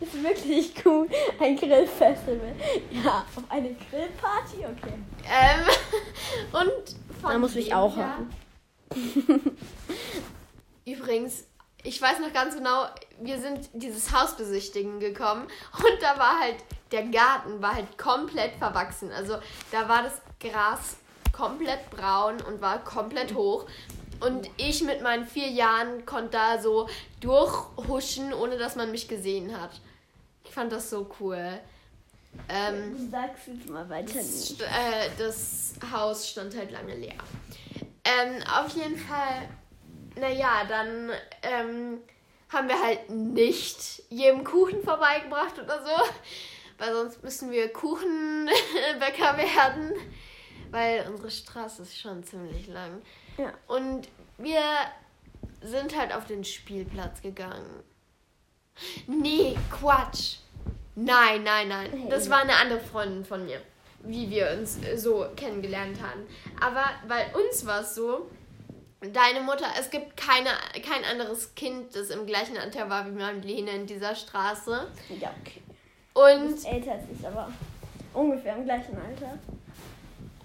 ist 0.00 0.22
wirklich 0.22 0.72
cool. 0.86 1.08
Ein 1.38 1.56
Grillfestival. 1.56 2.54
Ja, 2.90 3.26
auf 3.36 3.44
eine 3.50 3.74
Grillparty, 3.74 4.58
okay. 4.58 4.94
Ähm, 5.24 5.66
und 6.52 6.96
von 7.20 7.30
da 7.30 7.38
muss 7.38 7.56
ich 7.56 7.74
auch 7.74 7.96
haben. 7.96 8.30
übrigens, 10.86 11.46
ich 11.84 12.00
weiß 12.00 12.18
noch 12.20 12.32
ganz 12.32 12.56
genau, 12.56 12.86
wir 13.20 13.38
sind 13.38 13.68
dieses 13.74 14.12
Haus 14.12 14.36
besichtigen 14.36 15.00
gekommen 15.00 15.46
und 15.78 16.02
da 16.02 16.18
war 16.18 16.40
halt, 16.40 16.56
der 16.90 17.04
Garten 17.04 17.62
war 17.62 17.74
halt 17.74 17.96
komplett 17.98 18.56
verwachsen. 18.56 19.12
Also 19.12 19.36
da 19.70 19.88
war 19.88 20.02
das 20.02 20.20
Gras 20.40 20.96
komplett 21.32 21.90
braun 21.90 22.40
und 22.40 22.60
war 22.60 22.82
komplett 22.82 23.34
hoch. 23.34 23.66
Und 24.20 24.48
ich 24.56 24.82
mit 24.82 25.02
meinen 25.02 25.26
vier 25.26 25.48
Jahren 25.48 26.06
konnte 26.06 26.30
da 26.32 26.60
so 26.60 26.88
durchhuschen, 27.20 28.32
ohne 28.32 28.56
dass 28.56 28.76
man 28.76 28.90
mich 28.90 29.08
gesehen 29.08 29.60
hat. 29.60 29.72
Ich 30.44 30.50
fand 30.50 30.72
das 30.72 30.88
so 30.88 31.10
cool. 31.20 31.60
Ähm, 32.48 33.10
Sag's 33.10 33.40
jetzt 33.46 33.68
mal 33.68 33.88
weiter. 33.88 34.14
Das, 34.14 34.52
äh, 34.52 35.10
das 35.18 35.74
Haus 35.92 36.28
stand 36.28 36.56
halt 36.56 36.70
lange 36.70 36.94
leer. 36.94 37.14
Ähm, 38.04 38.42
auf 38.54 38.74
jeden 38.74 38.96
Fall, 38.96 39.48
naja, 40.16 40.64
dann 40.68 41.10
ähm, 41.42 41.98
haben 42.48 42.68
wir 42.68 42.80
halt 42.80 43.10
nicht 43.10 44.02
jedem 44.10 44.44
Kuchen 44.44 44.82
vorbeigebracht 44.82 45.58
oder 45.58 45.84
so, 45.84 46.04
weil 46.78 46.92
sonst 46.92 47.22
müssen 47.22 47.50
wir 47.50 47.72
Kuchenbäcker 47.72 49.36
werden, 49.36 49.92
weil 50.70 51.06
unsere 51.08 51.30
Straße 51.30 51.82
ist 51.82 51.98
schon 51.98 52.22
ziemlich 52.22 52.68
lang. 52.68 53.02
Ja. 53.38 53.52
Und 53.66 54.08
wir 54.38 54.62
sind 55.62 55.96
halt 55.96 56.14
auf 56.14 56.26
den 56.26 56.44
Spielplatz 56.44 57.22
gegangen. 57.22 57.82
Nee, 59.06 59.56
Quatsch. 59.70 60.36
Nein, 60.94 61.42
nein, 61.42 61.68
nein. 61.68 61.90
Hey. 61.90 62.08
Das 62.08 62.30
war 62.30 62.40
eine 62.40 62.56
andere 62.56 62.80
Freundin 62.80 63.24
von 63.24 63.44
mir, 63.44 63.60
wie 64.00 64.30
wir 64.30 64.56
uns 64.58 64.78
so 64.96 65.26
kennengelernt 65.36 65.98
haben. 66.00 66.26
Aber 66.60 66.84
bei 67.08 67.26
uns 67.34 67.66
war 67.66 67.80
es 67.80 67.94
so, 67.94 68.30
deine 69.12 69.40
Mutter, 69.40 69.66
es 69.78 69.90
gibt 69.90 70.16
keine, 70.16 70.50
kein 70.82 71.04
anderes 71.04 71.54
Kind, 71.54 71.94
das 71.94 72.10
im 72.10 72.26
gleichen 72.26 72.56
Alter 72.56 72.88
war 72.88 73.06
wie 73.06 73.12
Marlene 73.12 73.70
in 73.70 73.86
dieser 73.86 74.14
Straße. 74.14 74.86
Ja, 75.20 75.34
okay. 75.40 75.62
Und 76.14 76.54
Ist 76.54 76.66
älter 76.66 76.92
als 76.92 77.04
ich, 77.12 77.26
aber 77.26 77.50
ungefähr 78.12 78.56
im 78.56 78.64
gleichen 78.64 78.96
Alter. 78.96 79.38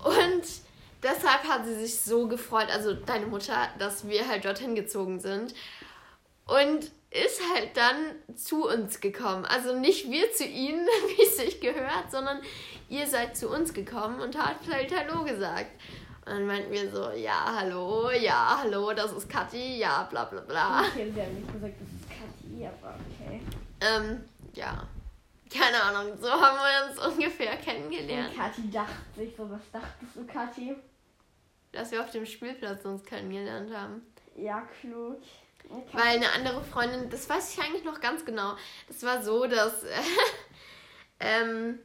Und 0.04 0.44
deshalb 1.04 1.44
hat 1.48 1.66
sie 1.66 1.76
sich 1.76 2.00
so 2.00 2.28
gefreut, 2.28 2.68
also 2.72 2.94
deine 2.94 3.28
Mutter, 3.28 3.70
dass 3.78 4.08
wir 4.08 4.28
halt 4.28 4.46
dorthin 4.46 4.76
gezogen 4.76 5.20
sind. 5.20 5.54
Und 6.46 6.92
ist 7.12 7.42
halt 7.54 7.76
dann 7.76 8.36
zu 8.36 8.68
uns 8.68 9.00
gekommen. 9.00 9.46
Also 9.46 9.76
nicht 9.76 10.10
wir 10.10 10.32
zu 10.32 10.46
ihnen, 10.46 10.86
wie 11.18 11.24
es 11.24 11.38
sich 11.38 11.60
gehört, 11.60 12.12
sondern 12.12 12.40
ihr 12.88 13.08
seid 13.08 13.36
zu 13.36 13.50
uns 13.50 13.74
gekommen 13.74 14.20
und 14.20 14.38
habt 14.38 14.72
halt 14.72 14.94
Hallo 14.96 15.24
gesagt. 15.24 15.72
Und 16.30 16.36
dann 16.36 16.46
meinten 16.46 16.72
wir 16.72 16.92
so, 16.92 17.10
ja, 17.10 17.56
hallo, 17.58 18.12
ja, 18.12 18.60
hallo, 18.62 18.94
das 18.94 19.12
ist 19.14 19.28
Kathi, 19.28 19.80
ja, 19.80 20.04
bla 20.12 20.26
bla 20.26 20.42
bla. 20.42 20.82
Okay, 20.82 21.12
sie 21.12 21.22
haben 21.24 21.34
nicht 21.34 21.52
gesagt, 21.52 21.74
das 21.80 21.90
ist 21.90 22.08
Kathi, 22.08 22.68
aber 22.68 22.96
okay. 23.00 23.42
Ähm, 23.82 24.24
ja. 24.54 24.88
Keine 25.52 25.82
Ahnung, 25.82 26.16
so 26.22 26.30
haben 26.30 26.58
wir 26.58 26.92
uns 26.92 27.14
ungefähr 27.16 27.58
kennengelernt. 27.58 28.30
Und 28.30 28.38
Kathi 28.38 28.70
dachte 28.70 28.94
sich 29.18 29.36
so, 29.36 29.50
was 29.50 29.72
dachtest 29.72 30.16
du, 30.16 30.28
Kathi? 30.28 30.76
Dass 31.72 31.92
wir 31.92 32.02
auf 32.02 32.12
dem 32.12 32.28
Spielplatz 32.28 32.86
uns 32.86 33.04
kennengelernt 33.04 33.74
haben. 33.74 34.06
Ja, 34.36 34.62
klug. 34.80 35.24
Okay. 35.68 35.84
Weil 35.94 36.18
eine 36.18 36.32
andere 36.32 36.64
Freundin, 36.64 37.10
das 37.10 37.28
weiß 37.28 37.56
ich 37.56 37.64
eigentlich 37.64 37.84
noch 37.84 38.00
ganz 38.00 38.24
genau. 38.24 38.56
Das 38.88 39.02
war 39.02 39.24
so, 39.24 39.48
dass, 39.48 39.84
äh, 39.84 39.96
ähm, 41.20 41.80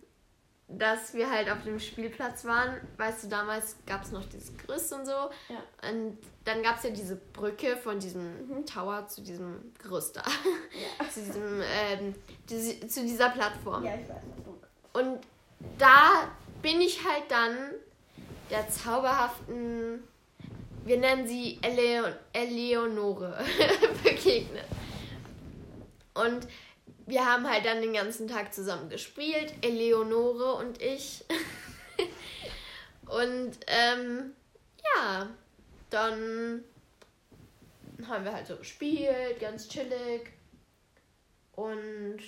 dass 0.69 1.15
wir 1.15 1.31
halt 1.31 1.51
auf 1.51 1.63
dem 1.63 1.79
Spielplatz 1.79 2.45
waren. 2.45 2.81
Weißt 2.97 3.25
du, 3.25 3.29
damals 3.29 3.77
gab 3.87 4.03
es 4.03 4.13
noch 4.13 4.25
dieses 4.27 4.57
Gerüst 4.57 4.93
und 4.93 5.07
so. 5.07 5.13
Ja. 5.13 5.91
Und 5.91 6.19
dann 6.45 6.63
gab 6.63 6.79
es 6.79 6.85
ja 6.85 6.91
diese 6.91 7.17
Brücke 7.17 7.77
von 7.77 7.99
diesem 7.99 8.65
Tower 8.67 9.07
zu 9.09 9.23
diesem 9.23 9.73
Gerüst 9.83 10.17
da. 10.17 10.23
Ja. 10.23 11.09
zu, 11.11 11.23
diesem, 11.23 11.61
ähm, 11.61 12.15
diese, 12.49 12.87
zu 12.87 13.03
dieser 13.03 13.31
Plattform. 13.31 13.85
Ja, 13.85 13.95
ich 13.95 14.09
weiß, 14.09 15.05
Und 15.05 15.21
da 15.79 16.29
bin 16.63 16.81
ich 16.81 17.05
halt 17.07 17.25
dann 17.29 17.57
der 18.51 18.69
zauberhaften, 18.69 20.03
wir 20.85 20.99
nennen 20.99 21.27
sie 21.27 21.59
Eleon 21.63 22.13
Eleonore, 22.33 23.39
begegnet. 24.03 24.67
Und 26.15 26.47
wir 27.07 27.25
haben 27.25 27.49
halt 27.49 27.67
dann 27.67 27.83
den 27.83 27.93
ganzen 27.93 28.29
Tag 28.29 28.55
zusammen 28.55 28.89
gespielt, 28.89 29.53
Eleonore 29.63 30.55
und 30.55 30.81
ich. 30.81 31.25
und 33.07 33.53
ähm, 33.67 34.33
ja, 34.97 35.29
dann 35.91 36.65
haben 38.09 38.25
wir 38.25 38.33
halt 38.33 38.47
so 38.47 38.57
gespielt, 38.57 39.39
ganz 39.41 39.69
chillig. 39.69 40.33
Und 41.53 42.21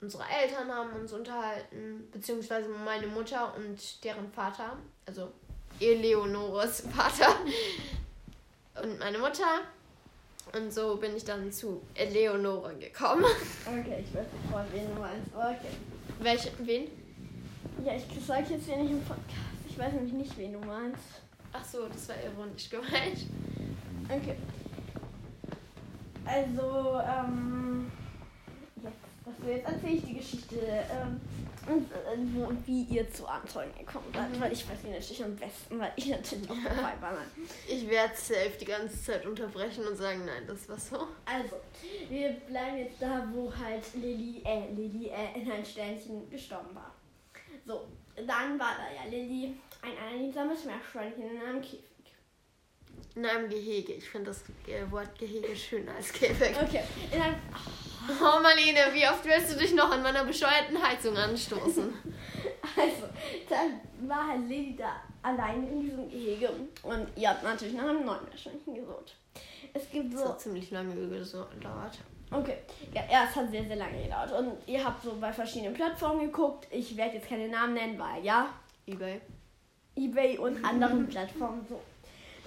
unsere 0.00 0.24
Eltern 0.28 0.70
haben 0.70 0.92
uns 0.92 1.12
unterhalten, 1.12 2.08
beziehungsweise 2.12 2.68
meine 2.68 3.06
Mutter 3.06 3.54
und 3.56 4.04
deren 4.04 4.30
Vater, 4.32 4.76
also 5.06 5.32
Eleonores 5.80 6.84
Vater 6.96 7.36
und 8.82 8.98
meine 8.98 9.18
Mutter. 9.18 9.62
Und 10.54 10.72
so 10.72 10.96
bin 10.96 11.16
ich 11.16 11.24
dann 11.24 11.50
zu 11.50 11.80
Eleonore 11.94 12.74
gekommen. 12.74 13.24
Okay, 13.66 14.04
ich 14.06 14.14
weiß 14.14 14.26
sofort, 14.44 14.66
wen 14.72 14.94
du 14.94 15.00
meinst. 15.00 15.28
Okay. 15.34 15.74
Welche, 16.20 16.50
wen? 16.58 16.88
Ja, 17.84 17.94
ich 17.94 18.04
sag 18.26 18.50
jetzt 18.50 18.66
hier 18.66 18.76
nicht 18.76 18.90
im 18.90 19.00
Podcast. 19.02 19.26
Ich 19.68 19.78
weiß 19.78 19.92
nämlich 19.94 20.12
nicht, 20.12 20.36
wen 20.36 20.52
du 20.52 20.58
meinst. 20.60 21.00
Ach 21.52 21.64
so, 21.64 21.86
das 21.88 22.08
war 22.08 22.16
ironisch 22.22 22.68
gemeint. 22.68 23.26
Okay. 24.08 24.36
Also, 26.24 27.00
ähm. 27.00 27.90
Jetzt, 28.82 28.94
was 29.24 29.48
jetzt 29.48 29.68
erzähle 29.68 29.92
ich 29.92 30.04
die 30.04 30.14
Geschichte, 30.14 30.56
ähm, 30.56 31.20
und, 31.66 31.90
äh, 31.92 32.34
wo 32.34 32.46
und 32.46 32.66
wie 32.66 32.82
ihr 32.84 33.10
zu 33.10 33.26
Abenteuern 33.26 33.72
gekommen 33.78 34.06
seid. 34.12 34.30
Mhm. 34.30 34.40
Weil 34.40 34.52
ich 34.52 34.68
weiß 34.68 34.78
natürlich 34.84 35.24
am 35.24 35.36
besten, 35.36 35.78
weil 35.78 35.92
ich 35.96 36.08
natürlich 36.08 36.50
auch 36.50 36.56
dabei 36.62 36.94
war. 37.00 37.12
Nein. 37.12 37.48
Ich 37.68 37.88
werde 37.88 38.14
safe 38.16 38.52
die 38.60 38.64
ganze 38.64 39.00
Zeit 39.02 39.26
unterbrechen 39.26 39.86
und 39.86 39.96
sagen, 39.96 40.24
nein, 40.24 40.44
das 40.46 40.68
war 40.68 40.78
so. 40.78 41.08
Also, 41.24 41.56
wir 42.08 42.30
bleiben 42.48 42.78
jetzt 42.78 43.00
da, 43.00 43.26
wo 43.32 43.52
halt 43.54 43.82
Lilly, 43.94 44.42
äh, 44.44 44.72
Lilly, 44.74 45.08
äh, 45.08 45.40
in 45.40 45.50
ein 45.50 45.64
Sternchen 45.64 46.28
gestorben 46.30 46.74
war. 46.74 46.94
So, 47.64 47.86
dann 48.16 48.58
war 48.58 48.76
da 48.76 48.92
ja 48.94 49.08
Lilly, 49.08 49.54
ein 49.82 50.20
einsames 50.20 50.64
Meerschweinchen 50.64 51.30
in 51.30 51.40
einem 51.40 51.62
Käfig. 51.62 51.84
In 53.14 53.26
einem 53.26 53.48
Gehege. 53.48 53.92
Ich 53.94 54.08
finde 54.08 54.30
das 54.30 54.42
Wort 54.90 55.18
Gehege 55.18 55.54
schöner 55.54 55.94
als 55.94 56.12
Käfig. 56.12 56.56
Okay, 56.60 56.82
in 57.12 57.20
einem, 57.20 57.36
Oh 57.52 57.88
Marlene, 58.42 58.92
wie 58.92 59.06
oft 59.06 59.24
willst 59.24 59.54
du 59.54 59.58
dich 59.58 59.74
noch 59.74 59.90
an 59.90 60.02
meiner 60.02 60.24
bescheuerten 60.24 60.82
Heizung 60.82 61.16
anstoßen? 61.16 61.92
also, 62.76 63.08
dann 63.48 64.08
war 64.08 64.28
halt 64.28 64.48
Lilly 64.48 64.76
da 64.76 65.00
allein 65.22 65.66
in 65.68 65.80
diesem 65.80 66.10
Gehege 66.10 66.50
und 66.82 67.06
ihr 67.16 67.28
habt 67.28 67.42
natürlich 67.42 67.74
nach 67.74 67.88
einem 67.88 68.04
neuen 68.04 68.24
Meerschweinchen 68.24 68.74
gesucht. 68.74 69.16
Es 69.74 69.88
gibt 69.90 70.12
Das 70.12 70.20
so 70.20 70.28
hat 70.28 70.40
ziemlich 70.40 70.70
lange 70.70 70.94
gedauert. 70.94 71.98
Okay, 72.30 72.56
ja, 72.94 73.02
ja, 73.10 73.24
es 73.28 73.36
hat 73.36 73.50
sehr, 73.50 73.64
sehr 73.64 73.76
lange 73.76 74.02
gedauert. 74.02 74.32
Und 74.32 74.56
ihr 74.66 74.82
habt 74.82 75.02
so 75.02 75.16
bei 75.20 75.32
verschiedenen 75.32 75.74
Plattformen 75.74 76.20
geguckt. 76.20 76.66
Ich 76.70 76.96
werde 76.96 77.16
jetzt 77.16 77.28
keine 77.28 77.48
Namen 77.48 77.74
nennen, 77.74 77.98
weil 77.98 78.24
ja, 78.24 78.48
Ebay. 78.86 79.20
Ebay 79.96 80.38
und 80.38 80.64
anderen 80.64 81.06
Plattformen 81.06 81.64
so. 81.68 81.80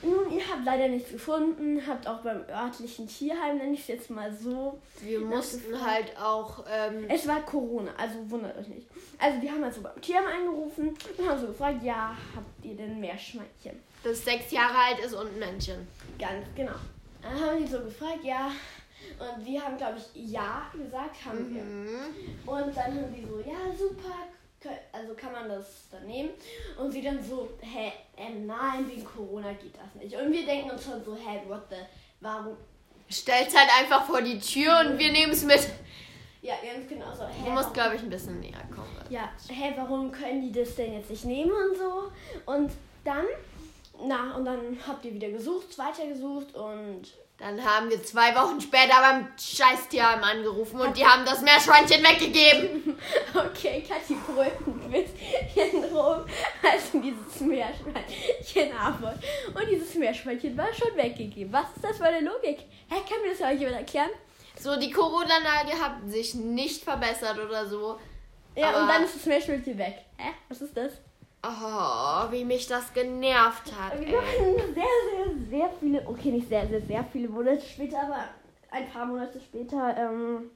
Nun, 0.01 0.31
ihr 0.31 0.47
habt 0.47 0.65
leider 0.65 0.87
nichts 0.87 1.11
gefunden, 1.11 1.81
habt 1.87 2.07
auch 2.07 2.19
beim 2.19 2.41
örtlichen 2.49 3.07
Tierheim, 3.07 3.57
nenne 3.57 3.73
ich 3.73 3.81
es 3.81 3.87
jetzt 3.87 4.09
mal 4.09 4.31
so. 4.31 4.79
Wir 5.01 5.19
mussten 5.19 5.81
halt 5.83 6.15
auch. 6.19 6.63
Ähm, 6.69 7.05
Es 7.09 7.27
war 7.27 7.41
Corona, 7.43 7.91
also 7.97 8.29
wundert 8.29 8.57
euch 8.57 8.67
nicht. 8.67 8.87
Also 9.17 9.39
die 9.39 9.49
haben 9.49 9.63
also 9.63 9.81
beim 9.81 9.99
Tierheim 10.01 10.25
angerufen 10.27 10.89
und 11.17 11.27
haben 11.27 11.39
so 11.41 11.47
gefragt, 11.47 11.81
ja, 11.83 12.15
habt 12.35 12.65
ihr 12.65 12.75
denn 12.75 12.99
Meerschweinchen? 12.99 13.79
das 14.05 14.23
sechs 14.23 14.51
Jahre 14.51 14.77
alt 14.77 14.99
ist 14.99 15.13
und 15.13 15.27
ein 15.27 15.39
Männchen. 15.39 15.87
Ganz 16.19 16.45
genau. 16.55 16.75
Dann 17.21 17.39
haben 17.39 17.57
die 17.57 17.67
so 17.67 17.79
gefragt, 17.79 18.23
ja. 18.23 18.51
Und 19.19 19.45
die 19.45 19.59
haben, 19.59 19.77
glaube 19.77 19.97
ich, 19.97 20.31
ja 20.31 20.69
gesagt, 20.73 21.25
haben 21.25 21.53
wir. 21.53 21.63
Mhm. 21.63 22.13
Und 22.45 22.75
dann 22.75 22.85
haben 22.93 23.13
die 23.15 23.25
so, 23.25 23.39
ja, 23.39 23.75
super, 23.77 24.27
also 24.91 25.13
kann 25.13 25.31
man 25.31 25.50
das 25.50 25.65
dann 25.91 26.05
nehmen? 26.07 26.29
Und 26.77 26.91
sie 26.91 27.01
dann 27.01 27.22
so, 27.24 27.50
hä, 27.62 27.91
ähm, 28.17 28.45
nein, 28.45 28.88
wegen 28.89 29.03
Corona 29.05 29.51
geht 29.53 29.75
das 29.75 30.01
nicht. 30.01 30.15
Und 30.15 30.31
wir 30.31 30.45
denken 30.45 30.72
uns 30.72 30.84
schon 30.84 31.03
so, 31.03 31.15
hä, 31.15 31.41
what 31.48 31.63
the, 31.69 31.75
warum? 32.22 32.57
Stell's 33.10 33.55
halt 33.55 33.69
einfach 33.79 34.05
vor 34.05 34.22
die 34.22 34.39
Tür 34.39 34.79
und 34.86 34.98
wir 34.98 35.12
nehmen 35.12 35.31
es 35.34 35.43
mit. 35.43 35.67
Ja, 36.41 36.55
ganz 36.63 36.88
genau 36.88 37.13
so, 37.15 37.24
hä, 37.24 37.45
Du 37.45 37.51
musst, 37.51 37.74
glaube 37.74 37.95
ich, 37.95 38.01
ein 38.01 38.10
bisschen 38.10 38.39
näher 38.39 38.62
kommen. 38.74 38.89
ja, 39.10 39.29
hä, 39.48 39.74
warum 39.77 40.12
können 40.12 40.41
die 40.41 40.51
das 40.51 40.75
denn 40.75 40.93
jetzt 40.93 41.10
nicht 41.10 41.25
nehmen 41.25 41.51
und 41.51 41.77
so? 41.77 42.12
Und 42.45 42.72
dann, 43.03 43.25
na, 44.03 44.36
und 44.36 44.45
dann 44.45 44.77
habt 44.88 45.05
ihr 45.05 45.13
wieder 45.13 45.29
gesucht, 45.29 45.77
weitergesucht 45.77 46.53
und 46.55 47.03
Dann 47.38 47.63
haben 47.63 47.89
wir 47.89 48.01
zwei 48.03 48.34
Wochen 48.36 48.60
später 48.62 48.95
beim 49.01 49.27
Scheißtierheim 49.39 50.24
angerufen 50.24 50.79
und 50.81 50.95
die 50.98 51.05
haben 51.05 51.25
das 51.25 51.41
Meerschweinchen 51.41 52.03
weggegeben. 52.03 52.75
Okay, 53.33 53.83
ein 53.89 54.91
bisschen 54.91 55.83
rum, 55.85 56.25
als 56.63 56.91
dieses 56.91 57.39
Meerschweinchen 57.41 58.71
wollte. 59.01 59.19
Und 59.53 59.69
dieses 59.69 59.95
Meerschweinchen 59.95 60.57
war 60.57 60.74
schon 60.74 60.95
weggegeben. 60.95 61.51
Was 61.51 61.65
ist 61.75 61.83
das 61.83 61.97
für 61.97 62.05
eine 62.05 62.21
Logik? 62.21 62.59
Hä, 62.89 62.95
kann 63.09 63.21
mir 63.21 63.31
das 63.31 63.41
euch 63.41 63.59
jemand 63.59 63.79
erklären? 63.79 64.09
So, 64.59 64.79
die 64.79 64.91
Corona-Lage 64.91 65.79
hat 65.79 66.09
sich 66.09 66.33
nicht 66.35 66.83
verbessert 66.83 67.38
oder 67.38 67.65
so. 67.65 68.00
Ja, 68.55 68.81
und 68.81 68.88
dann 68.88 69.03
ist 69.03 69.15
das 69.15 69.25
Meerschweinchen 69.25 69.77
weg. 69.77 70.05
Hä? 70.17 70.29
Was 70.47 70.62
ist 70.62 70.75
das? 70.77 70.93
Oh, 71.43 72.31
wie 72.31 72.43
mich 72.43 72.65
das 72.67 72.91
genervt 72.93 73.71
hat. 73.79 74.00
Wir 74.00 74.17
waren 74.17 74.74
sehr, 74.74 74.83
sehr, 75.12 75.50
sehr 75.50 75.69
viele, 75.79 76.07
okay, 76.07 76.31
nicht 76.31 76.50
sehr, 76.50 76.65
sehr, 76.67 76.81
sehr 76.81 77.05
viele 77.12 77.27
Monate 77.29 77.62
später, 77.62 78.01
aber 78.01 78.29
ein 78.71 78.89
paar 78.89 79.05
Monate 79.05 79.39
später, 79.39 79.95
ähm, 79.95 80.50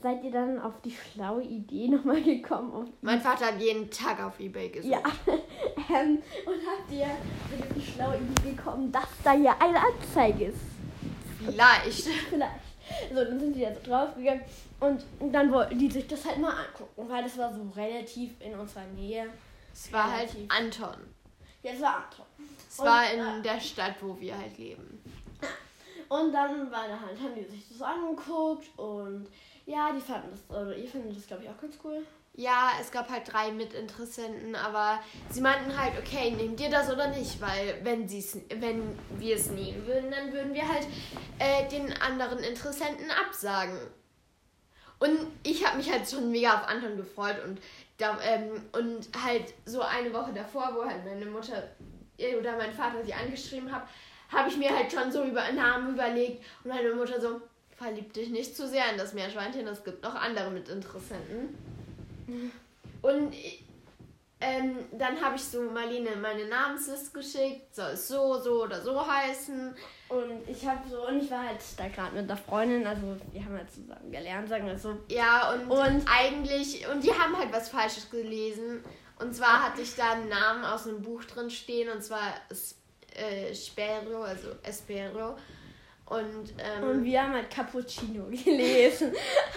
seid 0.00 0.22
ihr 0.22 0.30
dann 0.30 0.60
auf 0.60 0.80
die 0.82 0.92
schlaue 0.92 1.42
Idee 1.42 1.88
nochmal 1.88 2.22
gekommen? 2.22 2.92
Mein 3.02 3.20
Vater 3.20 3.46
hat 3.46 3.60
jeden 3.60 3.90
Tag 3.90 4.22
auf 4.22 4.38
Ebay 4.38 4.68
gesucht. 4.68 4.92
ja, 4.92 5.02
ähm, 5.94 6.22
und 6.46 6.60
habt 6.66 6.90
ihr 6.90 7.06
auf 7.06 7.74
die 7.74 7.82
schlaue 7.82 8.16
Idee 8.16 8.50
gekommen, 8.50 8.92
dass 8.92 9.08
da 9.24 9.34
ja 9.34 9.56
eine 9.58 9.78
Anzeige 9.80 10.46
ist? 10.46 10.60
Vielleicht. 11.38 12.02
Vielleicht. 12.30 12.68
So, 13.10 13.22
dann 13.22 13.38
sind 13.38 13.54
die 13.54 13.60
da 13.60 13.74
so 13.74 13.80
draufgegangen 13.82 14.42
und 14.80 15.04
dann 15.20 15.52
wollten 15.52 15.78
die 15.78 15.90
sich 15.90 16.06
das 16.06 16.24
halt 16.24 16.38
mal 16.38 16.50
angucken, 16.52 17.08
weil 17.08 17.22
das 17.22 17.36
war 17.36 17.52
so 17.52 17.60
relativ 17.76 18.40
in 18.40 18.58
unserer 18.58 18.86
Nähe. 18.96 19.28
Es 19.72 19.92
war 19.92 20.10
halt 20.10 20.34
Relativ. 20.34 20.50
Anton. 20.50 20.96
Ja, 21.62 21.72
das 21.72 21.80
war 21.82 21.96
Anton. 21.96 22.26
Es 22.68 22.78
Und, 22.78 22.86
war 22.86 23.12
in 23.12 23.40
äh, 23.40 23.42
der 23.42 23.60
Stadt, 23.60 23.96
wo 24.00 24.18
wir 24.18 24.38
halt 24.38 24.56
leben. 24.56 25.02
Und 26.08 26.32
dann 26.32 26.70
war 26.70 26.88
da 26.88 26.98
halt, 26.98 27.20
haben 27.20 27.34
die 27.36 27.44
sich 27.44 27.68
das 27.68 27.82
angeguckt 27.82 28.66
und 28.78 29.26
ja, 29.68 29.92
die 29.92 30.00
fanden 30.00 30.30
das, 30.30 30.56
oder 30.56 30.74
ihr 30.74 30.88
findet 30.88 31.16
das 31.16 31.26
glaube 31.26 31.44
ich 31.44 31.50
auch 31.50 31.60
ganz 31.60 31.78
cool. 31.84 32.04
Ja, 32.34 32.70
es 32.80 32.90
gab 32.90 33.10
halt 33.10 33.30
drei 33.32 33.50
Mitinteressenten, 33.50 34.54
aber 34.54 35.00
sie 35.28 35.40
meinten 35.40 35.76
halt, 35.76 35.92
okay, 35.98 36.30
nehmt 36.30 36.60
ihr 36.60 36.70
das 36.70 36.90
oder 36.90 37.08
nicht? 37.08 37.40
Weil 37.40 37.80
wenn 37.82 38.08
wenn 38.08 38.98
wir 39.18 39.34
es 39.34 39.50
nehmen 39.50 39.86
würden, 39.86 40.10
dann 40.10 40.32
würden 40.32 40.54
wir 40.54 40.66
halt 40.66 40.86
äh, 41.38 41.68
den 41.68 41.92
anderen 42.00 42.38
Interessenten 42.38 43.10
absagen. 43.10 43.76
Und 45.00 45.18
ich 45.42 45.66
habe 45.66 45.76
mich 45.76 45.90
halt 45.90 46.08
schon 46.08 46.30
mega 46.30 46.54
auf 46.54 46.68
Anton 46.68 46.96
gefreut 46.96 47.36
und 47.44 47.60
da, 47.98 48.18
ähm, 48.22 48.62
und 48.72 49.08
halt 49.22 49.52
so 49.64 49.82
eine 49.82 50.12
Woche 50.12 50.32
davor, 50.32 50.72
wo 50.74 50.84
halt 50.84 51.04
meine 51.04 51.26
Mutter 51.26 51.64
äh, 52.16 52.36
oder 52.36 52.56
mein 52.56 52.72
Vater 52.72 53.04
sie 53.04 53.14
angeschrieben 53.14 53.70
hat, 53.70 53.86
habe 54.32 54.48
ich 54.48 54.56
mir 54.56 54.74
halt 54.74 54.90
schon 54.92 55.10
so 55.10 55.24
über 55.24 55.50
Namen 55.52 55.94
überlegt 55.94 56.44
und 56.62 56.70
meine 56.70 56.94
Mutter 56.94 57.20
so, 57.20 57.40
verlieb 57.78 58.12
dich 58.12 58.28
nicht 58.30 58.56
zu 58.56 58.66
sehr 58.68 58.90
in 58.90 58.98
das 58.98 59.14
Meerschweinchen, 59.14 59.66
es 59.68 59.84
gibt 59.84 60.02
noch 60.02 60.14
andere 60.14 60.50
Mitinteressenten. 60.50 61.56
Und 63.00 63.34
ähm, 64.40 64.76
dann 64.92 65.20
habe 65.20 65.36
ich 65.36 65.42
so 65.44 65.62
Marlene 65.62 66.14
meine 66.16 66.46
Namensliste 66.46 67.10
geschickt, 67.12 67.74
soll 67.74 67.90
es 67.92 68.06
so, 68.08 68.38
so 68.38 68.62
oder 68.64 68.80
so 68.80 69.04
heißen. 69.04 69.74
Und 70.08 70.48
ich 70.48 70.66
habe 70.66 70.88
so, 70.88 71.06
und 71.06 71.22
ich 71.22 71.30
war 71.30 71.48
halt 71.48 71.58
da 71.76 71.88
gerade 71.88 72.14
mit 72.14 72.24
einer 72.30 72.36
Freundin, 72.36 72.86
also 72.86 73.16
wir 73.32 73.44
haben 73.44 73.56
halt 73.56 73.70
zusammen 73.72 74.10
gelernt, 74.12 74.48
sagen 74.48 74.66
wir 74.66 74.78
so. 74.78 74.96
Ja, 75.10 75.52
und, 75.52 75.70
Und- 75.70 76.04
eigentlich, 76.06 76.86
und 76.88 77.02
die 77.02 77.12
haben 77.12 77.36
halt 77.36 77.52
was 77.52 77.68
Falsches 77.68 78.10
gelesen. 78.10 78.84
Und 79.18 79.34
zwar 79.34 79.64
hatte 79.64 79.80
ich 79.82 79.96
da 79.96 80.12
einen 80.12 80.28
Namen 80.28 80.64
aus 80.64 80.86
einem 80.86 81.02
Buch 81.02 81.24
drin 81.24 81.50
stehen, 81.50 81.88
und 81.90 82.02
zwar 82.02 82.34
äh, 83.16 83.52
Spero, 83.54 84.22
also 84.22 84.48
Espero. 84.62 85.36
Und, 86.08 86.54
ähm, 86.58 86.88
Und 86.88 87.04
wir 87.04 87.22
haben 87.22 87.34
halt 87.34 87.50
Cappuccino 87.50 88.24
gelesen. 88.30 89.12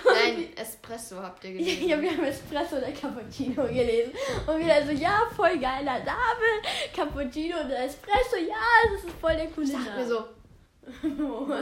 nein, 0.05 0.49
Espresso 0.55 1.21
habt 1.21 1.43
ihr 1.45 1.51
gelesen. 1.57 1.87
Ja, 1.87 2.01
wir 2.01 2.11
haben 2.11 2.23
Espresso 2.25 2.75
oder 2.77 2.91
Cappuccino 2.91 3.63
gelesen. 3.67 4.11
Und 4.45 4.59
wir 4.59 4.67
dann 4.67 4.85
so, 4.85 4.91
ja, 4.91 5.21
voll 5.35 5.57
geiler 5.59 5.99
Name. 5.99 6.61
Cappuccino 6.93 7.55
oder 7.57 7.85
Espresso, 7.85 8.35
ja, 8.35 8.55
das 8.93 9.03
ist 9.05 9.19
voll 9.21 9.35
der 9.35 9.47
coole 9.47 9.65
Ich 9.67 9.71
dachte 9.71 9.89
Name. 9.91 10.01
mir 10.01 10.07
so, 10.07 10.25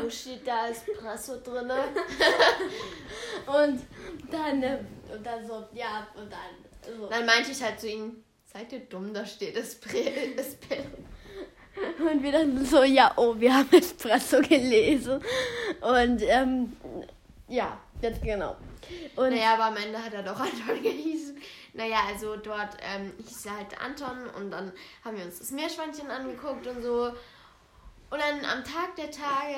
wo 0.03 0.10
steht 0.10 0.48
da 0.48 0.69
Espresso 0.69 1.38
drin? 1.43 1.69
Und 3.46 3.81
dann, 4.31 4.64
ähm, 4.64 4.87
und 5.14 5.25
dann 5.25 5.46
so, 5.46 5.66
ja, 5.74 6.07
und 6.16 6.31
dann 6.31 6.96
so. 6.98 7.07
Dann 7.07 7.25
meinte 7.25 7.51
ich 7.51 7.61
halt 7.61 7.79
zu 7.79 7.90
ihnen, 7.90 8.24
seid 8.46 8.72
ihr 8.72 8.79
dumm, 8.81 9.14
da 9.14 9.25
steht 9.25 9.55
Espre 9.57 9.98
Espero. 10.37 10.83
Und 12.00 12.24
wir 12.24 12.31
dann 12.31 12.66
so, 12.66 12.83
ja, 12.83 13.12
oh, 13.18 13.35
wir 13.38 13.53
haben 13.53 13.72
Espresso 13.72 14.42
gelesen. 14.42 15.22
Und, 15.81 16.22
ähm, 16.22 16.75
ja, 17.48 17.77
jetzt 18.01 18.22
genau. 18.24 18.55
Und 19.16 19.29
Naja, 19.31 19.53
aber 19.53 19.66
am 19.66 19.77
Ende 19.77 20.03
hat 20.03 20.14
er 20.14 20.24
doch 20.24 20.40
Anton 20.40 20.81
gehießen. 20.81 21.38
Naja, 21.74 22.00
also 22.07 22.35
dort 22.38 22.77
ähm, 22.81 23.14
hieß 23.18 23.46
er 23.46 23.57
halt 23.57 23.81
Anton 23.81 24.27
und 24.38 24.51
dann 24.51 24.72
haben 25.03 25.18
wir 25.18 25.25
uns 25.25 25.40
das 25.40 25.51
Meerschweinchen 25.51 26.09
angeguckt 26.09 26.66
und 26.68 26.81
so. 26.81 27.14
Und 28.09 28.20
dann 28.20 28.44
am 28.46 28.64
Tag 28.64 28.96
der 28.96 29.12
Tage 29.12 29.57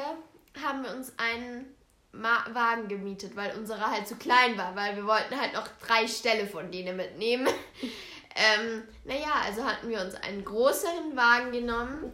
haben 0.61 0.83
wir 0.83 0.93
uns 0.93 1.13
einen 1.17 1.73
Ma 2.11 2.43
Wagen 2.51 2.89
gemietet, 2.89 3.37
weil 3.37 3.57
unsere 3.57 3.89
halt 3.89 4.07
zu 4.07 4.17
klein 4.17 4.57
war, 4.57 4.75
weil 4.75 4.97
wir 4.97 5.05
wollten 5.05 5.39
halt 5.39 5.53
noch 5.53 5.67
drei 5.85 6.07
Ställe 6.07 6.45
von 6.45 6.69
denen 6.69 6.97
mitnehmen. 6.97 7.47
ähm, 8.35 8.83
naja, 9.05 9.31
also 9.45 9.63
hatten 9.63 9.87
wir 9.87 10.01
uns 10.01 10.15
einen 10.15 10.43
größeren 10.43 11.15
Wagen 11.15 11.53
genommen. 11.53 12.11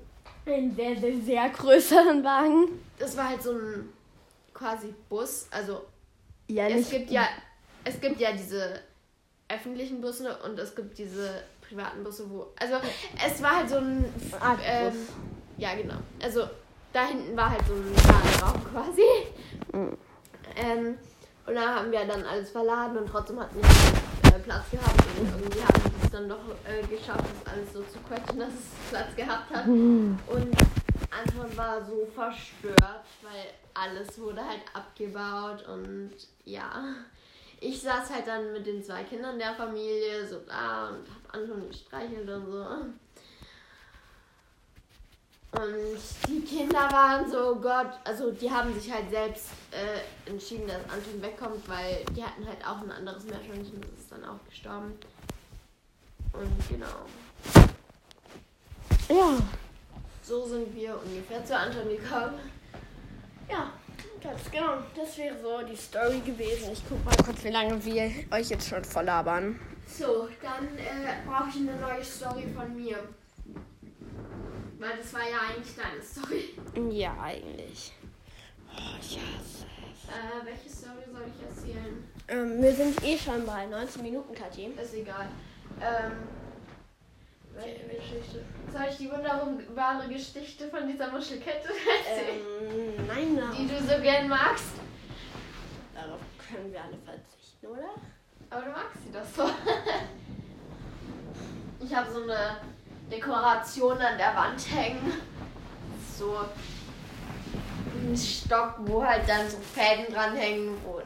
Einen 0.47 0.75
sehr, 0.75 0.95
sehr, 0.97 1.17
sehr 1.21 1.49
größeren 1.49 2.23
Wagen. 2.23 2.67
Das 2.99 3.15
war 3.17 3.29
halt 3.29 3.43
so 3.43 3.51
ein 3.51 3.89
quasi 4.53 4.93
Bus, 5.09 5.47
also 5.51 5.83
Ja, 6.47 6.67
es 6.67 6.89
gibt 6.89 7.11
ja 7.11 7.27
es 7.83 8.01
gibt 8.01 8.19
ja 8.19 8.31
diese 8.31 8.81
öffentlichen 9.49 10.01
Busse 10.01 10.37
und 10.43 10.57
es 10.59 10.75
gibt 10.75 10.97
diese 10.97 11.43
privaten 11.61 12.03
Busse, 12.03 12.29
wo 12.29 12.47
also 12.59 12.75
es 13.25 13.41
war 13.41 13.57
halt 13.57 13.69
so 13.69 13.77
ein 13.77 14.03
Art 14.39 14.59
ähm, 14.63 14.93
ja 15.57 15.75
genau 15.75 15.95
also 16.21 16.47
da 16.91 17.05
hinten 17.05 17.37
war 17.37 17.51
halt 17.51 17.61
so 17.67 17.73
ein 17.73 17.93
Laderaum 17.95 18.63
quasi 18.71 19.01
Mhm. 19.73 19.97
ähm, 20.55 20.97
und 21.45 21.55
da 21.55 21.75
haben 21.75 21.91
wir 21.91 22.03
dann 22.05 22.23
alles 22.25 22.49
verladen 22.49 22.97
und 22.97 23.07
trotzdem 23.09 23.39
hatten 23.39 23.55
wir 23.61 23.69
äh, 24.33 24.39
Platz 24.39 24.69
gehabt 24.71 25.03
und 25.19 25.27
irgendwie 25.41 25.61
haben 25.61 25.83
wir 25.83 26.03
es 26.03 26.11
dann 26.11 26.29
doch 26.29 26.43
äh, 26.65 26.85
geschafft, 26.87 27.25
das 27.43 27.53
alles 27.53 27.73
so 27.73 27.81
zu 27.83 27.99
quetschen, 28.07 28.39
dass 28.39 28.53
es 28.53 28.89
Platz 28.89 29.15
gehabt 29.15 29.53
hat 29.53 29.67
Mhm. 29.67 30.17
und 30.27 30.55
Anton 31.11 31.57
war 31.57 31.83
so 31.85 32.05
verstört, 32.13 33.05
weil 33.23 33.45
alles 33.73 34.19
wurde 34.19 34.41
halt 34.45 34.61
abgebaut 34.73 35.65
und 35.67 36.11
ja. 36.45 36.83
Ich 37.59 37.81
saß 37.81 38.11
halt 38.13 38.27
dann 38.27 38.53
mit 38.53 38.67
den 38.67 38.83
zwei 38.83 39.03
Kindern 39.03 39.39
der 39.39 39.53
Familie 39.55 40.27
so 40.27 40.39
da 40.47 40.89
und 40.89 41.07
hab 41.09 41.35
Anton 41.35 41.67
gestreichelt 41.69 42.29
und 42.29 42.51
so. 42.51 42.65
Und 45.51 45.97
die 46.27 46.41
Kinder 46.41 46.91
waren 46.91 47.29
so, 47.31 47.55
Gott, 47.55 47.91
also 48.03 48.31
die 48.31 48.51
haben 48.51 48.73
sich 48.73 48.91
halt 48.91 49.09
selbst 49.09 49.47
äh, 49.71 50.29
entschieden, 50.29 50.67
dass 50.67 50.83
Anton 50.93 51.21
wegkommt, 51.21 51.67
weil 51.69 52.03
die 52.15 52.23
hatten 52.23 52.45
halt 52.45 52.65
auch 52.65 52.81
ein 52.81 52.91
anderes 52.91 53.23
Meerschweinchen, 53.23 53.79
das 53.79 54.01
ist 54.01 54.11
dann 54.11 54.25
auch 54.25 54.39
gestorben. 54.49 54.93
Und 56.33 56.69
genau. 56.69 56.85
Ja. 59.09 59.37
So 60.21 60.45
sind 60.45 60.75
wir 60.75 60.99
ungefähr 61.01 61.43
zu 61.45 61.57
Anton 61.57 61.87
gekommen. 61.87 62.39
Ja, 63.49 63.71
ganz 64.21 64.51
genau. 64.51 64.73
Das 64.93 65.17
wäre 65.17 65.39
so 65.41 65.65
die 65.65 65.77
Story 65.77 66.19
gewesen. 66.19 66.73
Ich 66.73 66.83
guck 66.89 67.03
mal 67.05 67.15
kurz, 67.23 67.43
wie 67.45 67.49
lange 67.49 67.83
wir 67.85 68.11
euch 68.31 68.49
jetzt 68.49 68.67
schon 68.67 68.83
voll 68.83 69.05
labern. 69.05 69.57
So, 69.87 70.27
dann 70.41 70.77
äh, 70.77 71.25
brauche 71.25 71.49
ich 71.49 71.55
eine 71.55 71.79
neue 71.79 72.03
Story 72.03 72.45
von 72.53 72.75
mir. 72.75 72.97
Weil 74.79 74.97
das 74.97 75.13
war 75.13 75.21
ja 75.21 75.37
eigentlich 75.49 75.75
deine 75.75 76.01
Story. 76.03 76.91
Ja, 76.91 77.15
eigentlich. 77.21 77.93
Oh, 78.69 78.95
ich 78.99 79.17
hasse 79.17 79.65
es. 79.65 80.09
Äh, 80.09 80.45
welche 80.45 80.69
Story 80.69 81.03
soll 81.11 81.23
ich 81.27 81.43
erzählen? 81.43 82.07
Ähm, 82.27 82.61
wir 82.61 82.73
sind 82.73 83.03
eh 83.03 83.17
schon 83.17 83.45
bei 83.45 83.65
19 83.65 84.03
Minuten, 84.03 84.35
Kathi. 84.35 84.65
Ist 84.67 84.93
egal. 84.93 85.27
Ähm, 85.81 86.11
welche 87.55 87.85
Geschichte? 87.87 88.45
Soll 88.71 88.85
ich 88.89 88.97
die 88.97 89.09
wunderbare 89.11 90.07
Geschichte 90.07 90.69
von 90.69 90.87
dieser 90.87 91.09
Muschelkette 91.11 91.69
erzählen? 92.09 92.39
Ähm, 92.71 93.07
nein, 93.07 93.35
die 93.57 93.67
darauf, 93.67 93.87
du 93.87 93.95
so 93.95 94.01
gern 94.01 94.27
magst? 94.29 94.73
darauf 95.95 96.19
können 96.51 96.71
wir 96.71 96.83
alle 96.83 96.97
verzichten, 97.03 97.65
oder? 97.65 97.89
Aber 98.49 98.61
du 98.61 98.71
magst 98.71 99.03
sie 99.03 99.11
doch 99.11 99.25
so. 99.25 99.51
Ich 101.79 101.93
habe 101.93 102.11
so 102.11 102.23
eine 102.23 102.57
Dekoration 103.11 103.97
an 103.97 104.17
der 104.17 104.35
Wand 104.35 104.59
hängen. 104.73 105.13
So 106.17 106.35
ein 107.95 108.15
Stock, 108.17 108.75
wo 108.79 109.03
halt 109.03 109.27
dann 109.27 109.49
so 109.49 109.57
Fäden 109.57 110.13
dranhängen, 110.13 110.77
wo 110.83 111.01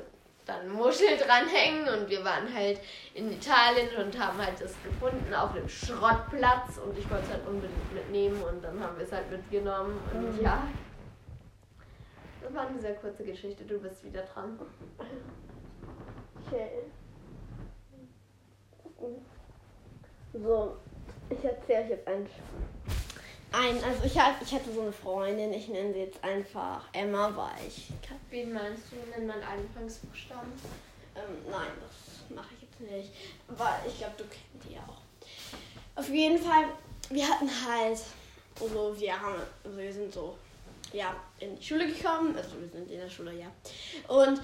dann 0.46 0.70
Muscheln 0.70 1.18
dranhängen. 1.20 1.88
Und 1.88 2.10
wir 2.10 2.24
waren 2.24 2.54
halt 2.54 2.80
in 3.14 3.32
Italien 3.32 3.90
und 3.98 4.18
haben 4.20 4.38
halt 4.38 4.60
das 4.62 4.74
gefunden 4.84 5.34
auf 5.34 5.54
dem 5.54 5.68
Schrottplatz. 5.68 6.78
Und 6.78 6.98
ich 6.98 7.10
wollte 7.10 7.26
es 7.26 7.32
halt 7.32 7.48
unbedingt 7.48 7.94
mitnehmen 7.94 8.42
und 8.44 8.64
dann 8.64 8.80
haben 8.80 8.98
wir 8.98 9.06
es 9.06 9.12
halt 9.12 9.30
mitgenommen. 9.30 9.98
Und 10.14 10.38
Mhm. 10.38 10.44
ja. 10.44 10.64
war 12.54 12.68
eine 12.68 12.80
sehr 12.80 12.96
kurze 12.96 13.24
Geschichte. 13.24 13.64
Du 13.64 13.80
bist 13.80 14.04
wieder 14.04 14.24
dran. 14.24 14.60
Okay. 16.46 16.70
So, 20.34 20.78
ich 21.32 21.44
erzähle 21.44 21.84
euch 21.84 21.90
jetzt 21.90 22.08
ein. 22.08 22.28
Ein, 23.54 23.84
also 23.84 24.06
ich, 24.06 24.18
hatte, 24.18 24.46
ich 24.46 24.54
hatte 24.54 24.72
so 24.74 24.82
eine 24.82 24.94
Freundin, 24.94 25.52
ich 25.52 25.68
nenne 25.68 25.92
sie 25.94 26.00
jetzt 26.00 26.24
einfach 26.24 26.86
Emma, 26.94 27.36
weil 27.36 27.68
ich. 27.68 27.88
Wen 28.30 28.54
meinst 28.54 28.84
du? 28.92 28.96
Nenn 29.12 29.28
mal 29.28 29.34
einen 29.34 29.66
Anfangsbuchstaben. 29.66 30.52
Ähm, 31.16 31.52
nein, 31.52 31.68
das 31.82 32.36
mache 32.36 32.48
ich 32.56 32.62
jetzt 32.62 32.80
nicht. 32.80 33.12
Aber 33.50 33.80
ich 33.86 33.98
glaube, 33.98 34.14
du 34.18 34.24
kennst 34.24 34.70
die 34.70 34.78
auch. 34.78 35.02
Auf 35.96 36.10
jeden 36.10 36.38
Fall, 36.38 36.66
wir 37.10 37.28
hatten 37.28 37.50
halt, 37.50 38.00
also 38.62 38.96
wir 38.98 39.20
haben, 39.20 39.36
also 39.66 39.78
wir 39.78 39.92
sind 39.92 40.14
so, 40.14 40.38
ja, 40.94 41.14
in 41.40 41.58
die 41.58 41.64
Schule 41.64 41.92
gekommen, 41.92 42.34
also 42.38 42.52
wir 42.62 42.70
sind 42.70 42.90
in 42.90 43.00
der 43.02 43.10
Schule, 43.10 43.34
ja. 43.34 43.48
Und 44.08 44.42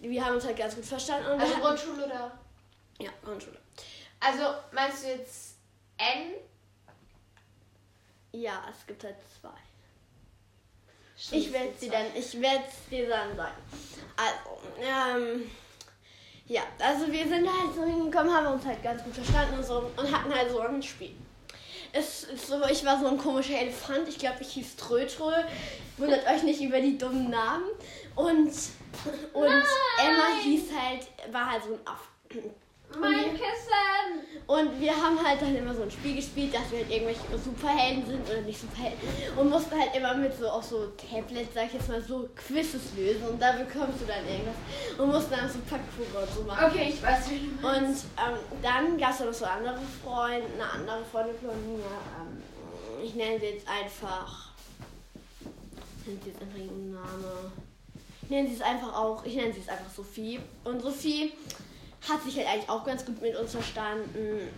wir 0.00 0.24
haben 0.24 0.34
uns 0.34 0.44
halt 0.44 0.56
ganz 0.56 0.74
gut 0.74 0.84
verstanden. 0.84 1.30
Und 1.30 1.40
Also 1.40 1.54
Grundschule 1.58 2.06
oder? 2.06 2.32
Ja, 2.98 3.10
Grundschule. 3.24 3.58
Also 4.18 4.42
meinst 4.72 5.04
du 5.04 5.10
jetzt 5.10 5.57
N? 5.98 6.34
Ja, 8.32 8.62
es 8.70 8.86
gibt 8.86 9.04
halt 9.04 9.16
zwei. 9.40 9.50
Stimmt, 11.16 11.42
Ich 11.42 11.52
werde 11.52 11.72
sie 11.78 11.90
dann, 11.90 12.06
ich 12.14 12.40
werde 12.40 12.64
dir 12.90 13.08
dann 13.08 13.36
sagen. 13.36 13.56
Also, 14.16 14.60
ähm, 14.80 15.50
ja, 16.46 16.62
also 16.78 17.10
wir 17.10 17.26
sind 17.26 17.46
halt 17.46 17.74
so 17.74 17.84
hingekommen, 17.84 18.32
haben 18.32 18.54
uns 18.54 18.64
halt 18.64 18.82
ganz 18.82 19.02
gut 19.02 19.14
verstanden 19.14 19.58
und 19.58 19.64
so 19.64 19.90
und 19.96 20.16
hatten 20.16 20.32
halt 20.32 20.50
so 20.50 20.60
ein 20.60 20.82
Spiel. 20.82 21.14
Es 21.92 22.24
ist 22.24 22.46
so, 22.46 22.62
ich 22.66 22.84
war 22.84 23.00
so 23.00 23.06
ein 23.08 23.18
komischer 23.18 23.58
Elefant, 23.58 24.08
ich 24.08 24.18
glaube, 24.18 24.38
ich 24.40 24.52
hieß 24.52 24.76
Trötrö. 24.76 25.32
Wundert 25.96 26.26
euch 26.28 26.42
nicht 26.44 26.60
über 26.60 26.80
die 26.80 26.96
dummen 26.96 27.30
Namen. 27.30 27.64
Und, 28.14 28.52
und 29.32 29.46
Emma 29.46 30.40
hieß 30.42 30.64
halt, 30.78 31.32
war 31.32 31.52
halt 31.52 31.64
so 31.64 31.74
ein 31.74 31.86
Aff. 31.86 32.08
Mein 32.96 33.30
Kissen! 33.32 34.28
Und 34.46 34.80
wir 34.80 34.96
haben 34.96 35.22
halt 35.22 35.42
dann 35.42 35.54
immer 35.54 35.74
so 35.74 35.82
ein 35.82 35.90
Spiel 35.90 36.16
gespielt, 36.16 36.54
dass 36.54 36.70
wir 36.70 36.78
halt 36.78 36.90
irgendwelche 36.90 37.20
Superhelden 37.36 38.06
sind 38.06 38.30
oder 38.30 38.40
nicht 38.40 38.58
Superhelden. 38.58 38.98
Und 39.36 39.50
mussten 39.50 39.78
halt 39.78 39.94
immer 39.94 40.14
mit 40.14 40.34
so 40.38 40.48
auch 40.48 40.62
so 40.62 40.86
Tablets, 40.96 41.52
sag 41.54 41.66
ich 41.66 41.74
jetzt 41.74 41.88
mal, 41.88 42.00
so 42.00 42.30
Quizzes 42.34 42.94
lösen. 42.96 43.28
Und 43.28 43.42
da 43.42 43.52
bekommst 43.52 44.00
du 44.00 44.06
dann 44.06 44.26
irgendwas. 44.26 44.56
Und 44.96 45.12
mussten 45.12 45.32
dann 45.32 45.50
so 45.50 45.58
Parcours 45.68 46.28
und 46.28 46.34
so 46.34 46.42
machen. 46.44 46.64
Okay, 46.64 46.94
ich 46.94 47.02
weiß, 47.02 47.26
du 47.26 47.66
Und 47.66 47.88
ähm, 47.88 48.38
dann 48.62 48.96
gab 48.96 49.10
es 49.10 49.20
noch 49.20 49.34
so 49.34 49.44
andere 49.44 49.78
Freunde, 50.02 50.46
eine 50.54 50.70
andere 50.70 51.04
Freundin 51.04 51.36
von 51.40 51.76
mir. 51.76 51.84
Ähm, 51.84 52.42
ich 53.04 53.14
nenne 53.14 53.38
sie 53.38 53.46
jetzt 53.46 53.68
einfach. 53.68 54.52
Ich 56.00 56.06
nenne 56.06 56.20
sie 56.24 56.30
jetzt 56.30 56.40
einfach 56.40 56.58
ihren 56.58 56.94
Namen. 56.94 57.52
Ich 58.22 58.30
nenne 58.30 58.48
sie 58.48 58.54
es 58.54 58.62
einfach 58.62 58.94
auch. 58.94 59.26
Ich 59.26 59.34
nenne 59.34 59.52
sie 59.52 59.60
es 59.60 59.68
einfach 59.68 59.90
Sophie. 59.94 60.40
Und 60.64 60.80
Sophie 60.80 61.34
hat 62.08 62.22
sich 62.22 62.36
halt 62.36 62.48
eigentlich 62.48 62.68
auch 62.68 62.84
ganz 62.84 63.04
gut 63.04 63.20
mit 63.20 63.36
uns 63.36 63.52
verstanden. 63.52 64.48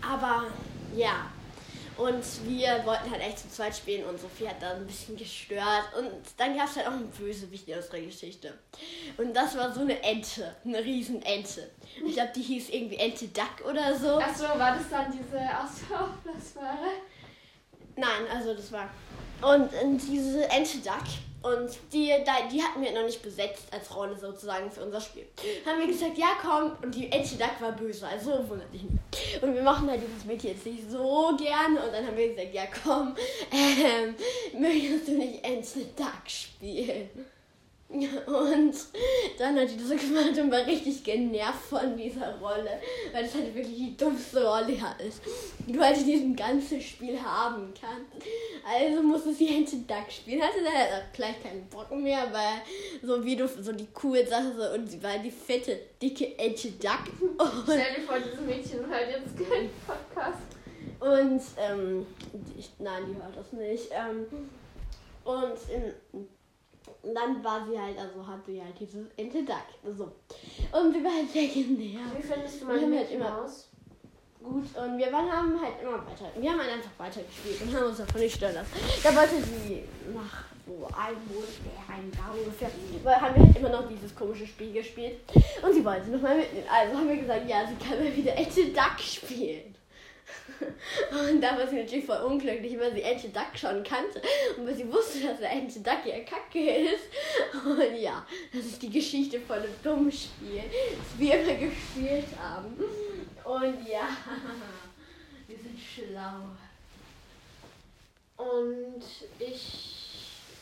Aber 0.00 0.44
ja. 0.94 1.30
Und 1.96 2.24
wir 2.46 2.84
wollten 2.86 3.10
halt 3.10 3.20
echt 3.20 3.38
zu 3.38 3.50
zweit 3.50 3.76
spielen 3.76 4.06
und 4.06 4.18
Sophie 4.18 4.48
hat 4.48 4.62
da 4.62 4.72
ein 4.72 4.86
bisschen 4.86 5.14
gestört. 5.16 5.84
Und 5.98 6.10
dann 6.38 6.56
gab 6.56 6.66
es 6.66 6.76
halt 6.76 6.86
auch 6.86 6.92
einen 6.92 7.10
Bösewicht 7.10 7.68
in 7.68 7.76
unserer 7.76 8.00
Geschichte. 8.00 8.54
Und 9.18 9.34
das 9.34 9.56
war 9.56 9.72
so 9.72 9.80
eine 9.80 10.02
Ente, 10.02 10.56
eine 10.64 10.82
riesen 10.82 11.20
Ente. 11.22 11.70
Ich 12.04 12.14
glaube, 12.14 12.32
die 12.34 12.42
hieß 12.42 12.70
irgendwie 12.70 12.96
Ente 12.96 13.28
Duck 13.28 13.68
oder 13.68 13.96
so. 13.96 14.18
Achso, 14.18 14.44
war 14.44 14.76
das 14.76 14.88
dann 14.90 15.12
diese 15.12 15.38
Auslaufbare? 15.38 16.88
Nein, 17.94 18.26
also 18.32 18.54
das 18.54 18.72
war. 18.72 18.88
Und, 19.42 19.70
und 19.82 19.98
diese 19.98 20.48
Ente 20.48 20.78
Duck. 20.78 21.04
Und 21.42 21.78
die, 21.92 22.12
die 22.52 22.62
hatten 22.62 22.80
wir 22.80 22.92
noch 22.92 23.04
nicht 23.04 23.22
besetzt 23.22 23.64
als 23.72 23.94
Rolle 23.94 24.16
sozusagen 24.16 24.70
für 24.70 24.84
unser 24.84 25.00
Spiel. 25.00 25.26
Haben 25.66 25.80
wir 25.80 25.86
gesagt, 25.86 26.16
ja 26.16 26.36
komm. 26.40 26.72
Und 26.82 26.94
die 26.94 27.10
Ente 27.10 27.36
Duck 27.36 27.60
war 27.60 27.72
böse, 27.72 28.06
also 28.06 28.48
wundert 28.48 28.72
nicht. 28.72 28.84
Und 29.40 29.54
wir 29.54 29.62
machen 29.62 29.90
halt 29.90 30.00
dieses 30.06 30.24
Mädchen 30.24 30.50
jetzt 30.50 30.66
nicht 30.66 30.90
so 30.90 31.36
gerne. 31.36 31.82
Und 31.84 31.92
dann 31.92 32.06
haben 32.06 32.16
wir 32.16 32.28
gesagt, 32.28 32.54
ja 32.54 32.64
komm, 32.84 33.16
ähm, 33.50 34.14
möchtest 34.58 35.08
du 35.08 35.12
nicht 35.12 35.44
Ente 35.44 35.80
Duck 35.96 36.26
spielen? 36.26 37.10
Und 37.92 38.74
dann 39.38 39.58
hat 39.58 39.70
die 39.70 39.76
das 39.76 39.88
so 39.88 39.96
gemacht 39.96 40.38
und 40.38 40.50
war 40.50 40.66
richtig 40.66 41.04
genervt 41.04 41.66
von 41.68 41.96
dieser 41.96 42.38
Rolle, 42.38 42.80
weil 43.12 43.24
das 43.24 43.34
halt 43.34 43.54
wirklich 43.54 43.76
die 43.76 43.96
dummste 43.96 44.46
Rolle 44.46 44.72
ist, 45.06 45.20
die 45.66 45.72
du 45.72 45.80
halt 45.80 45.98
in 45.98 46.06
diesem 46.06 46.36
ganzen 46.36 46.80
Spiel 46.80 47.20
haben 47.20 47.72
kannst. 47.78 48.26
Also 48.64 49.02
musste 49.02 49.34
sie 49.34 49.54
Ente 49.54 49.76
Duck 49.76 50.10
spielen. 50.10 50.40
Hatte 50.40 50.62
dann 50.64 50.72
halt 50.72 50.88
auch 50.90 51.12
gleich 51.12 51.42
keinen 51.42 51.66
Bock 51.68 51.90
mehr, 51.90 52.32
weil 52.32 52.62
so 53.02 53.22
wie 53.24 53.36
du 53.36 53.46
so 53.46 53.72
die 53.72 53.88
coole 53.92 54.26
Sache 54.26 54.54
so, 54.56 54.74
und 54.74 54.90
sie 54.90 55.02
war 55.02 55.18
die 55.18 55.30
fette, 55.30 55.78
dicke 56.00 56.38
Ente 56.38 56.70
Duck. 56.72 57.04
Und, 57.20 57.62
Stell 57.64 57.94
dir 57.96 58.02
vor, 58.06 58.16
dieses 58.18 58.40
Mädchen 58.40 58.86
hört 58.86 59.10
jetzt 59.10 59.36
keinen 59.36 59.70
Podcast. 59.86 60.38
und 61.00 61.42
ähm, 61.58 62.06
ich, 62.58 62.70
nein, 62.78 63.02
die 63.08 63.22
hört 63.22 63.36
das 63.36 63.52
nicht. 63.52 63.90
Ähm, 63.90 64.26
und 65.24 65.58
in, 65.70 66.26
und 67.02 67.14
dann 67.14 67.42
war 67.44 67.66
sie 67.68 67.78
halt, 67.78 67.98
also 67.98 68.26
hatte 68.26 68.52
sie 68.52 68.62
halt 68.62 68.78
dieses 68.78 69.06
Ente 69.16 69.42
Duck. 69.44 69.56
So. 69.96 70.04
Und 70.78 70.92
sie 70.94 71.04
war 71.04 71.12
halt 71.12 71.30
sehr 71.30 71.46
genervt. 71.48 72.16
Wie 72.18 72.22
findest 72.22 72.62
du 72.62 72.68
Wir 72.68 72.74
haben 72.74 72.90
mein 72.90 72.98
halt 72.98 73.10
immer- 73.10 73.42
aus? 73.44 73.68
Gut, 74.42 74.64
und 74.76 74.98
wir 74.98 75.12
waren, 75.12 75.30
haben 75.30 75.60
halt 75.62 75.74
immer 75.80 75.98
weiter. 76.04 76.26
Wir 76.36 76.50
haben 76.50 76.58
halt 76.58 76.72
einfach 76.72 76.90
weitergespielt 76.98 77.62
und 77.62 77.76
haben 77.76 77.86
uns 77.86 77.98
davon 77.98 78.20
nicht 78.20 78.34
stören 78.34 78.54
lassen. 78.54 78.72
Da 79.00 79.14
wollte 79.14 79.36
sie 79.40 79.84
nach 80.12 80.44
so 80.66 80.72
einem 80.96 81.18
Monat, 81.28 81.48
nee, 81.64 81.94
einem 81.94 82.10
Jahr 82.12 82.34
ungefähr, 82.36 82.68
weil 83.04 83.20
haben 83.20 83.36
wir 83.36 83.44
halt 83.46 83.56
immer 83.56 83.68
noch 83.68 83.88
dieses 83.88 84.12
komische 84.16 84.44
Spiel 84.44 84.72
gespielt. 84.72 85.20
Und 85.62 85.72
sie 85.72 85.84
wollte 85.84 86.08
nochmal 86.10 86.38
mitnehmen. 86.38 86.66
Also 86.68 86.96
haben 86.98 87.08
wir 87.08 87.18
gesagt, 87.18 87.48
ja, 87.48 87.64
sie 87.68 87.76
kann 87.84 87.98
mal 88.02 88.16
wieder 88.16 88.36
Ente 88.36 88.64
Duck 88.66 88.98
spielen. 88.98 89.71
Und 91.10 91.40
da 91.40 91.58
war 91.58 91.66
sie 91.66 91.76
natürlich 91.76 92.04
voll 92.04 92.22
unglücklich, 92.22 92.78
weil 92.78 92.92
sie 92.94 93.02
Ente 93.02 93.28
Duck 93.28 93.56
schon 93.56 93.82
kannte. 93.82 94.20
Und 94.56 94.66
weil 94.66 94.74
sie 94.74 94.90
wusste, 94.92 95.20
dass 95.20 95.38
der 95.38 95.50
Ente 95.50 95.80
Duck 95.80 96.04
ja 96.04 96.20
kacke 96.20 96.84
ist. 96.84 97.04
Und 97.64 97.96
ja, 97.96 98.26
das 98.52 98.64
ist 98.64 98.82
die 98.82 98.90
Geschichte 98.90 99.40
von 99.40 99.56
einem 99.56 99.74
dummen 99.82 100.12
Spiel, 100.12 100.62
das 100.62 101.18
wir 101.18 101.40
immer 101.40 101.54
gespielt 101.54 102.26
haben. 102.40 102.76
Und 103.44 103.88
ja, 103.88 104.08
wir 105.46 105.56
sind 105.56 105.78
schlau. 105.78 106.42
Und 108.36 109.02
ich 109.38 110.02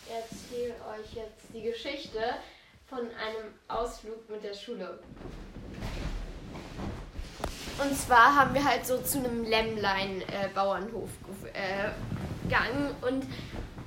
erzähle 0.09 0.75
euch 0.75 1.15
jetzt 1.15 1.47
die 1.55 1.63
Geschichte 1.63 2.19
von 2.87 3.01
einem 3.01 3.55
Ausflug 3.69 4.29
mit 4.29 4.43
der 4.43 4.55
Schule. 4.55 4.99
Und 7.81 7.97
zwar 7.97 8.37
haben 8.37 8.55
wir 8.55 8.64
halt 8.64 8.87
so 8.87 8.99
zu 8.99 9.19
einem 9.19 9.45
Lämmlein-Bauernhof 9.45 11.09
äh, 11.53 11.90
gegangen 12.43 12.95
und 13.01 13.25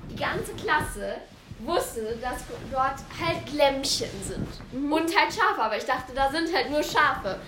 die 0.09 0.15
ganze 0.15 0.53
Klasse 0.53 1.15
wusste, 1.59 2.17
dass 2.21 2.43
dort 2.71 2.99
halt 3.21 3.53
Lämmchen 3.53 4.09
sind 4.23 4.47
und 4.91 5.17
halt 5.17 5.33
Schafe, 5.33 5.61
aber 5.61 5.77
ich 5.77 5.85
dachte, 5.85 6.13
da 6.13 6.31
sind 6.31 6.53
halt 6.53 6.71
nur 6.71 6.83
Schafe. 6.83 7.39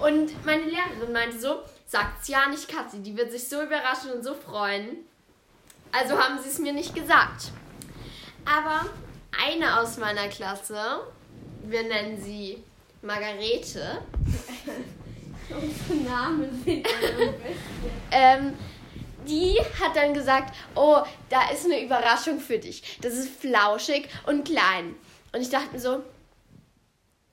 Und 0.00 0.44
meine 0.44 0.64
Lehrerin 0.64 1.12
meinte 1.12 1.38
so, 1.38 1.60
sagt's 1.86 2.28
ja 2.28 2.48
nicht 2.48 2.68
Katzi, 2.68 3.00
die 3.00 3.16
wird 3.16 3.30
sich 3.30 3.48
so 3.48 3.62
überraschen 3.62 4.12
und 4.12 4.24
so 4.24 4.34
freuen. 4.34 4.98
Also 5.92 6.18
haben 6.18 6.38
sie 6.42 6.48
es 6.48 6.58
mir 6.58 6.72
nicht 6.72 6.94
gesagt. 6.94 7.52
Aber 8.44 8.86
eine 9.46 9.80
aus 9.80 9.96
meiner 9.98 10.28
Klasse, 10.28 11.00
wir 11.62 11.82
nennen 11.82 12.20
sie 12.20 12.62
Margarete, 13.02 14.02
Unsere 15.50 16.08
Namen 16.08 16.62
sind 16.64 16.86
ähm, 18.10 18.54
die 19.26 19.58
hat 19.80 19.96
dann 19.96 20.14
gesagt, 20.14 20.54
oh, 20.74 21.02
da 21.28 21.50
ist 21.50 21.64
eine 21.64 21.82
Überraschung 21.82 22.40
für 22.40 22.58
dich. 22.58 22.98
Das 23.00 23.14
ist 23.14 23.40
flauschig 23.40 24.08
und 24.26 24.44
klein. 24.44 24.94
Und 25.32 25.42
ich 25.42 25.50
dachte 25.50 25.72
mir 25.72 25.80
so, 25.80 26.02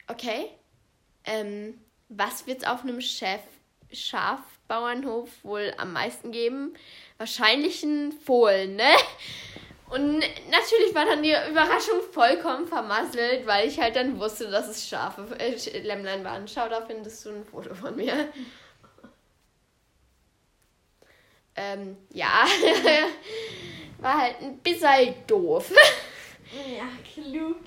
okay, 0.07 0.49
ähm, 1.23 1.79
was 2.09 2.47
wird 2.47 2.59
es 2.59 2.67
auf 2.67 2.83
einem 2.83 3.01
Chef 3.01 3.41
Schafbauernhof 3.91 5.29
wohl 5.43 5.73
am 5.77 5.93
meisten 5.93 6.31
geben? 6.31 6.73
Wahrscheinlich 7.17 7.83
ein 7.83 8.11
Fohlen, 8.11 8.75
ne? 8.75 8.95
Und 9.89 10.19
natürlich 10.49 10.95
war 10.95 11.05
dann 11.05 11.21
die 11.21 11.33
Überraschung 11.49 12.01
vollkommen 12.11 12.67
vermasselt, 12.67 13.45
weil 13.45 13.67
ich 13.67 13.79
halt 13.79 13.95
dann 13.95 14.19
wusste, 14.19 14.49
dass 14.49 14.67
es 14.67 14.87
Schafe, 14.87 15.27
äh, 15.39 15.79
Lämmlein 15.81 16.23
waren. 16.23 16.47
Schau, 16.47 16.67
da 16.67 16.81
findest 16.81 17.23
du 17.25 17.29
ein 17.29 17.45
Foto 17.45 17.73
von 17.73 17.95
mir. 17.95 18.29
Ähm, 21.57 21.95
ja. 22.09 22.43
War 23.99 24.17
halt 24.23 24.41
ein 24.41 24.57
bisschen 24.57 25.15
doof. 25.25 25.71
Ja, 26.51 26.83
klug. 27.13 27.61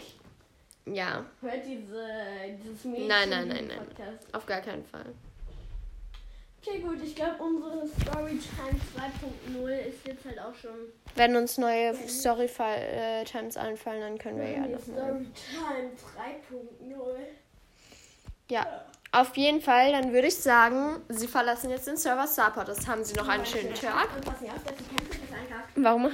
Ja, 0.85 1.25
Hört 1.41 1.67
diese, 1.67 2.07
dieses 2.63 2.85
Mädchen 2.85 3.09
Nein, 3.09 3.31
nein, 3.31 3.49
nein, 3.49 3.67
nein. 3.67 3.79
Podcast. 3.79 4.35
auf 4.35 4.47
gar 4.47 4.61
keinen 4.61 4.85
Fall. 4.85 5.15
Okay, 6.69 6.81
gut, 6.81 6.99
ich 7.03 7.15
glaube, 7.15 7.43
unsere 7.43 7.87
Storytime 7.87 8.79
2.0 9.55 9.69
ist 9.69 10.07
jetzt 10.07 10.25
halt 10.25 10.39
auch 10.39 10.55
schon. 10.55 10.93
Wenn 11.15 11.37
uns 11.37 11.59
neue 11.59 11.95
Story-Times 11.95 13.57
einfallen, 13.57 14.01
dann 14.01 14.19
können 14.19 14.39
wir 14.39 14.51
ja 14.51 14.61
nochmal. 14.61 14.79
Storytime 14.87 15.91
3.0. 16.91 16.97
Ja, 18.51 18.85
auf 19.13 19.37
jeden 19.37 19.61
Fall, 19.63 19.93
dann 19.93 20.13
würde 20.13 20.29
ich 20.29 20.37
sagen, 20.37 21.03
sie 21.09 21.27
verlassen 21.27 21.71
jetzt 21.71 21.87
den 21.87 21.97
Server 21.97 22.27
Starport. 22.27 22.69
Das 22.69 22.87
haben 22.87 23.05
sie 23.05 23.15
noch 23.15 23.29
einen 23.29 23.47
schönen 23.47 23.75
Tag. 23.75 24.09
Warum 25.77 26.03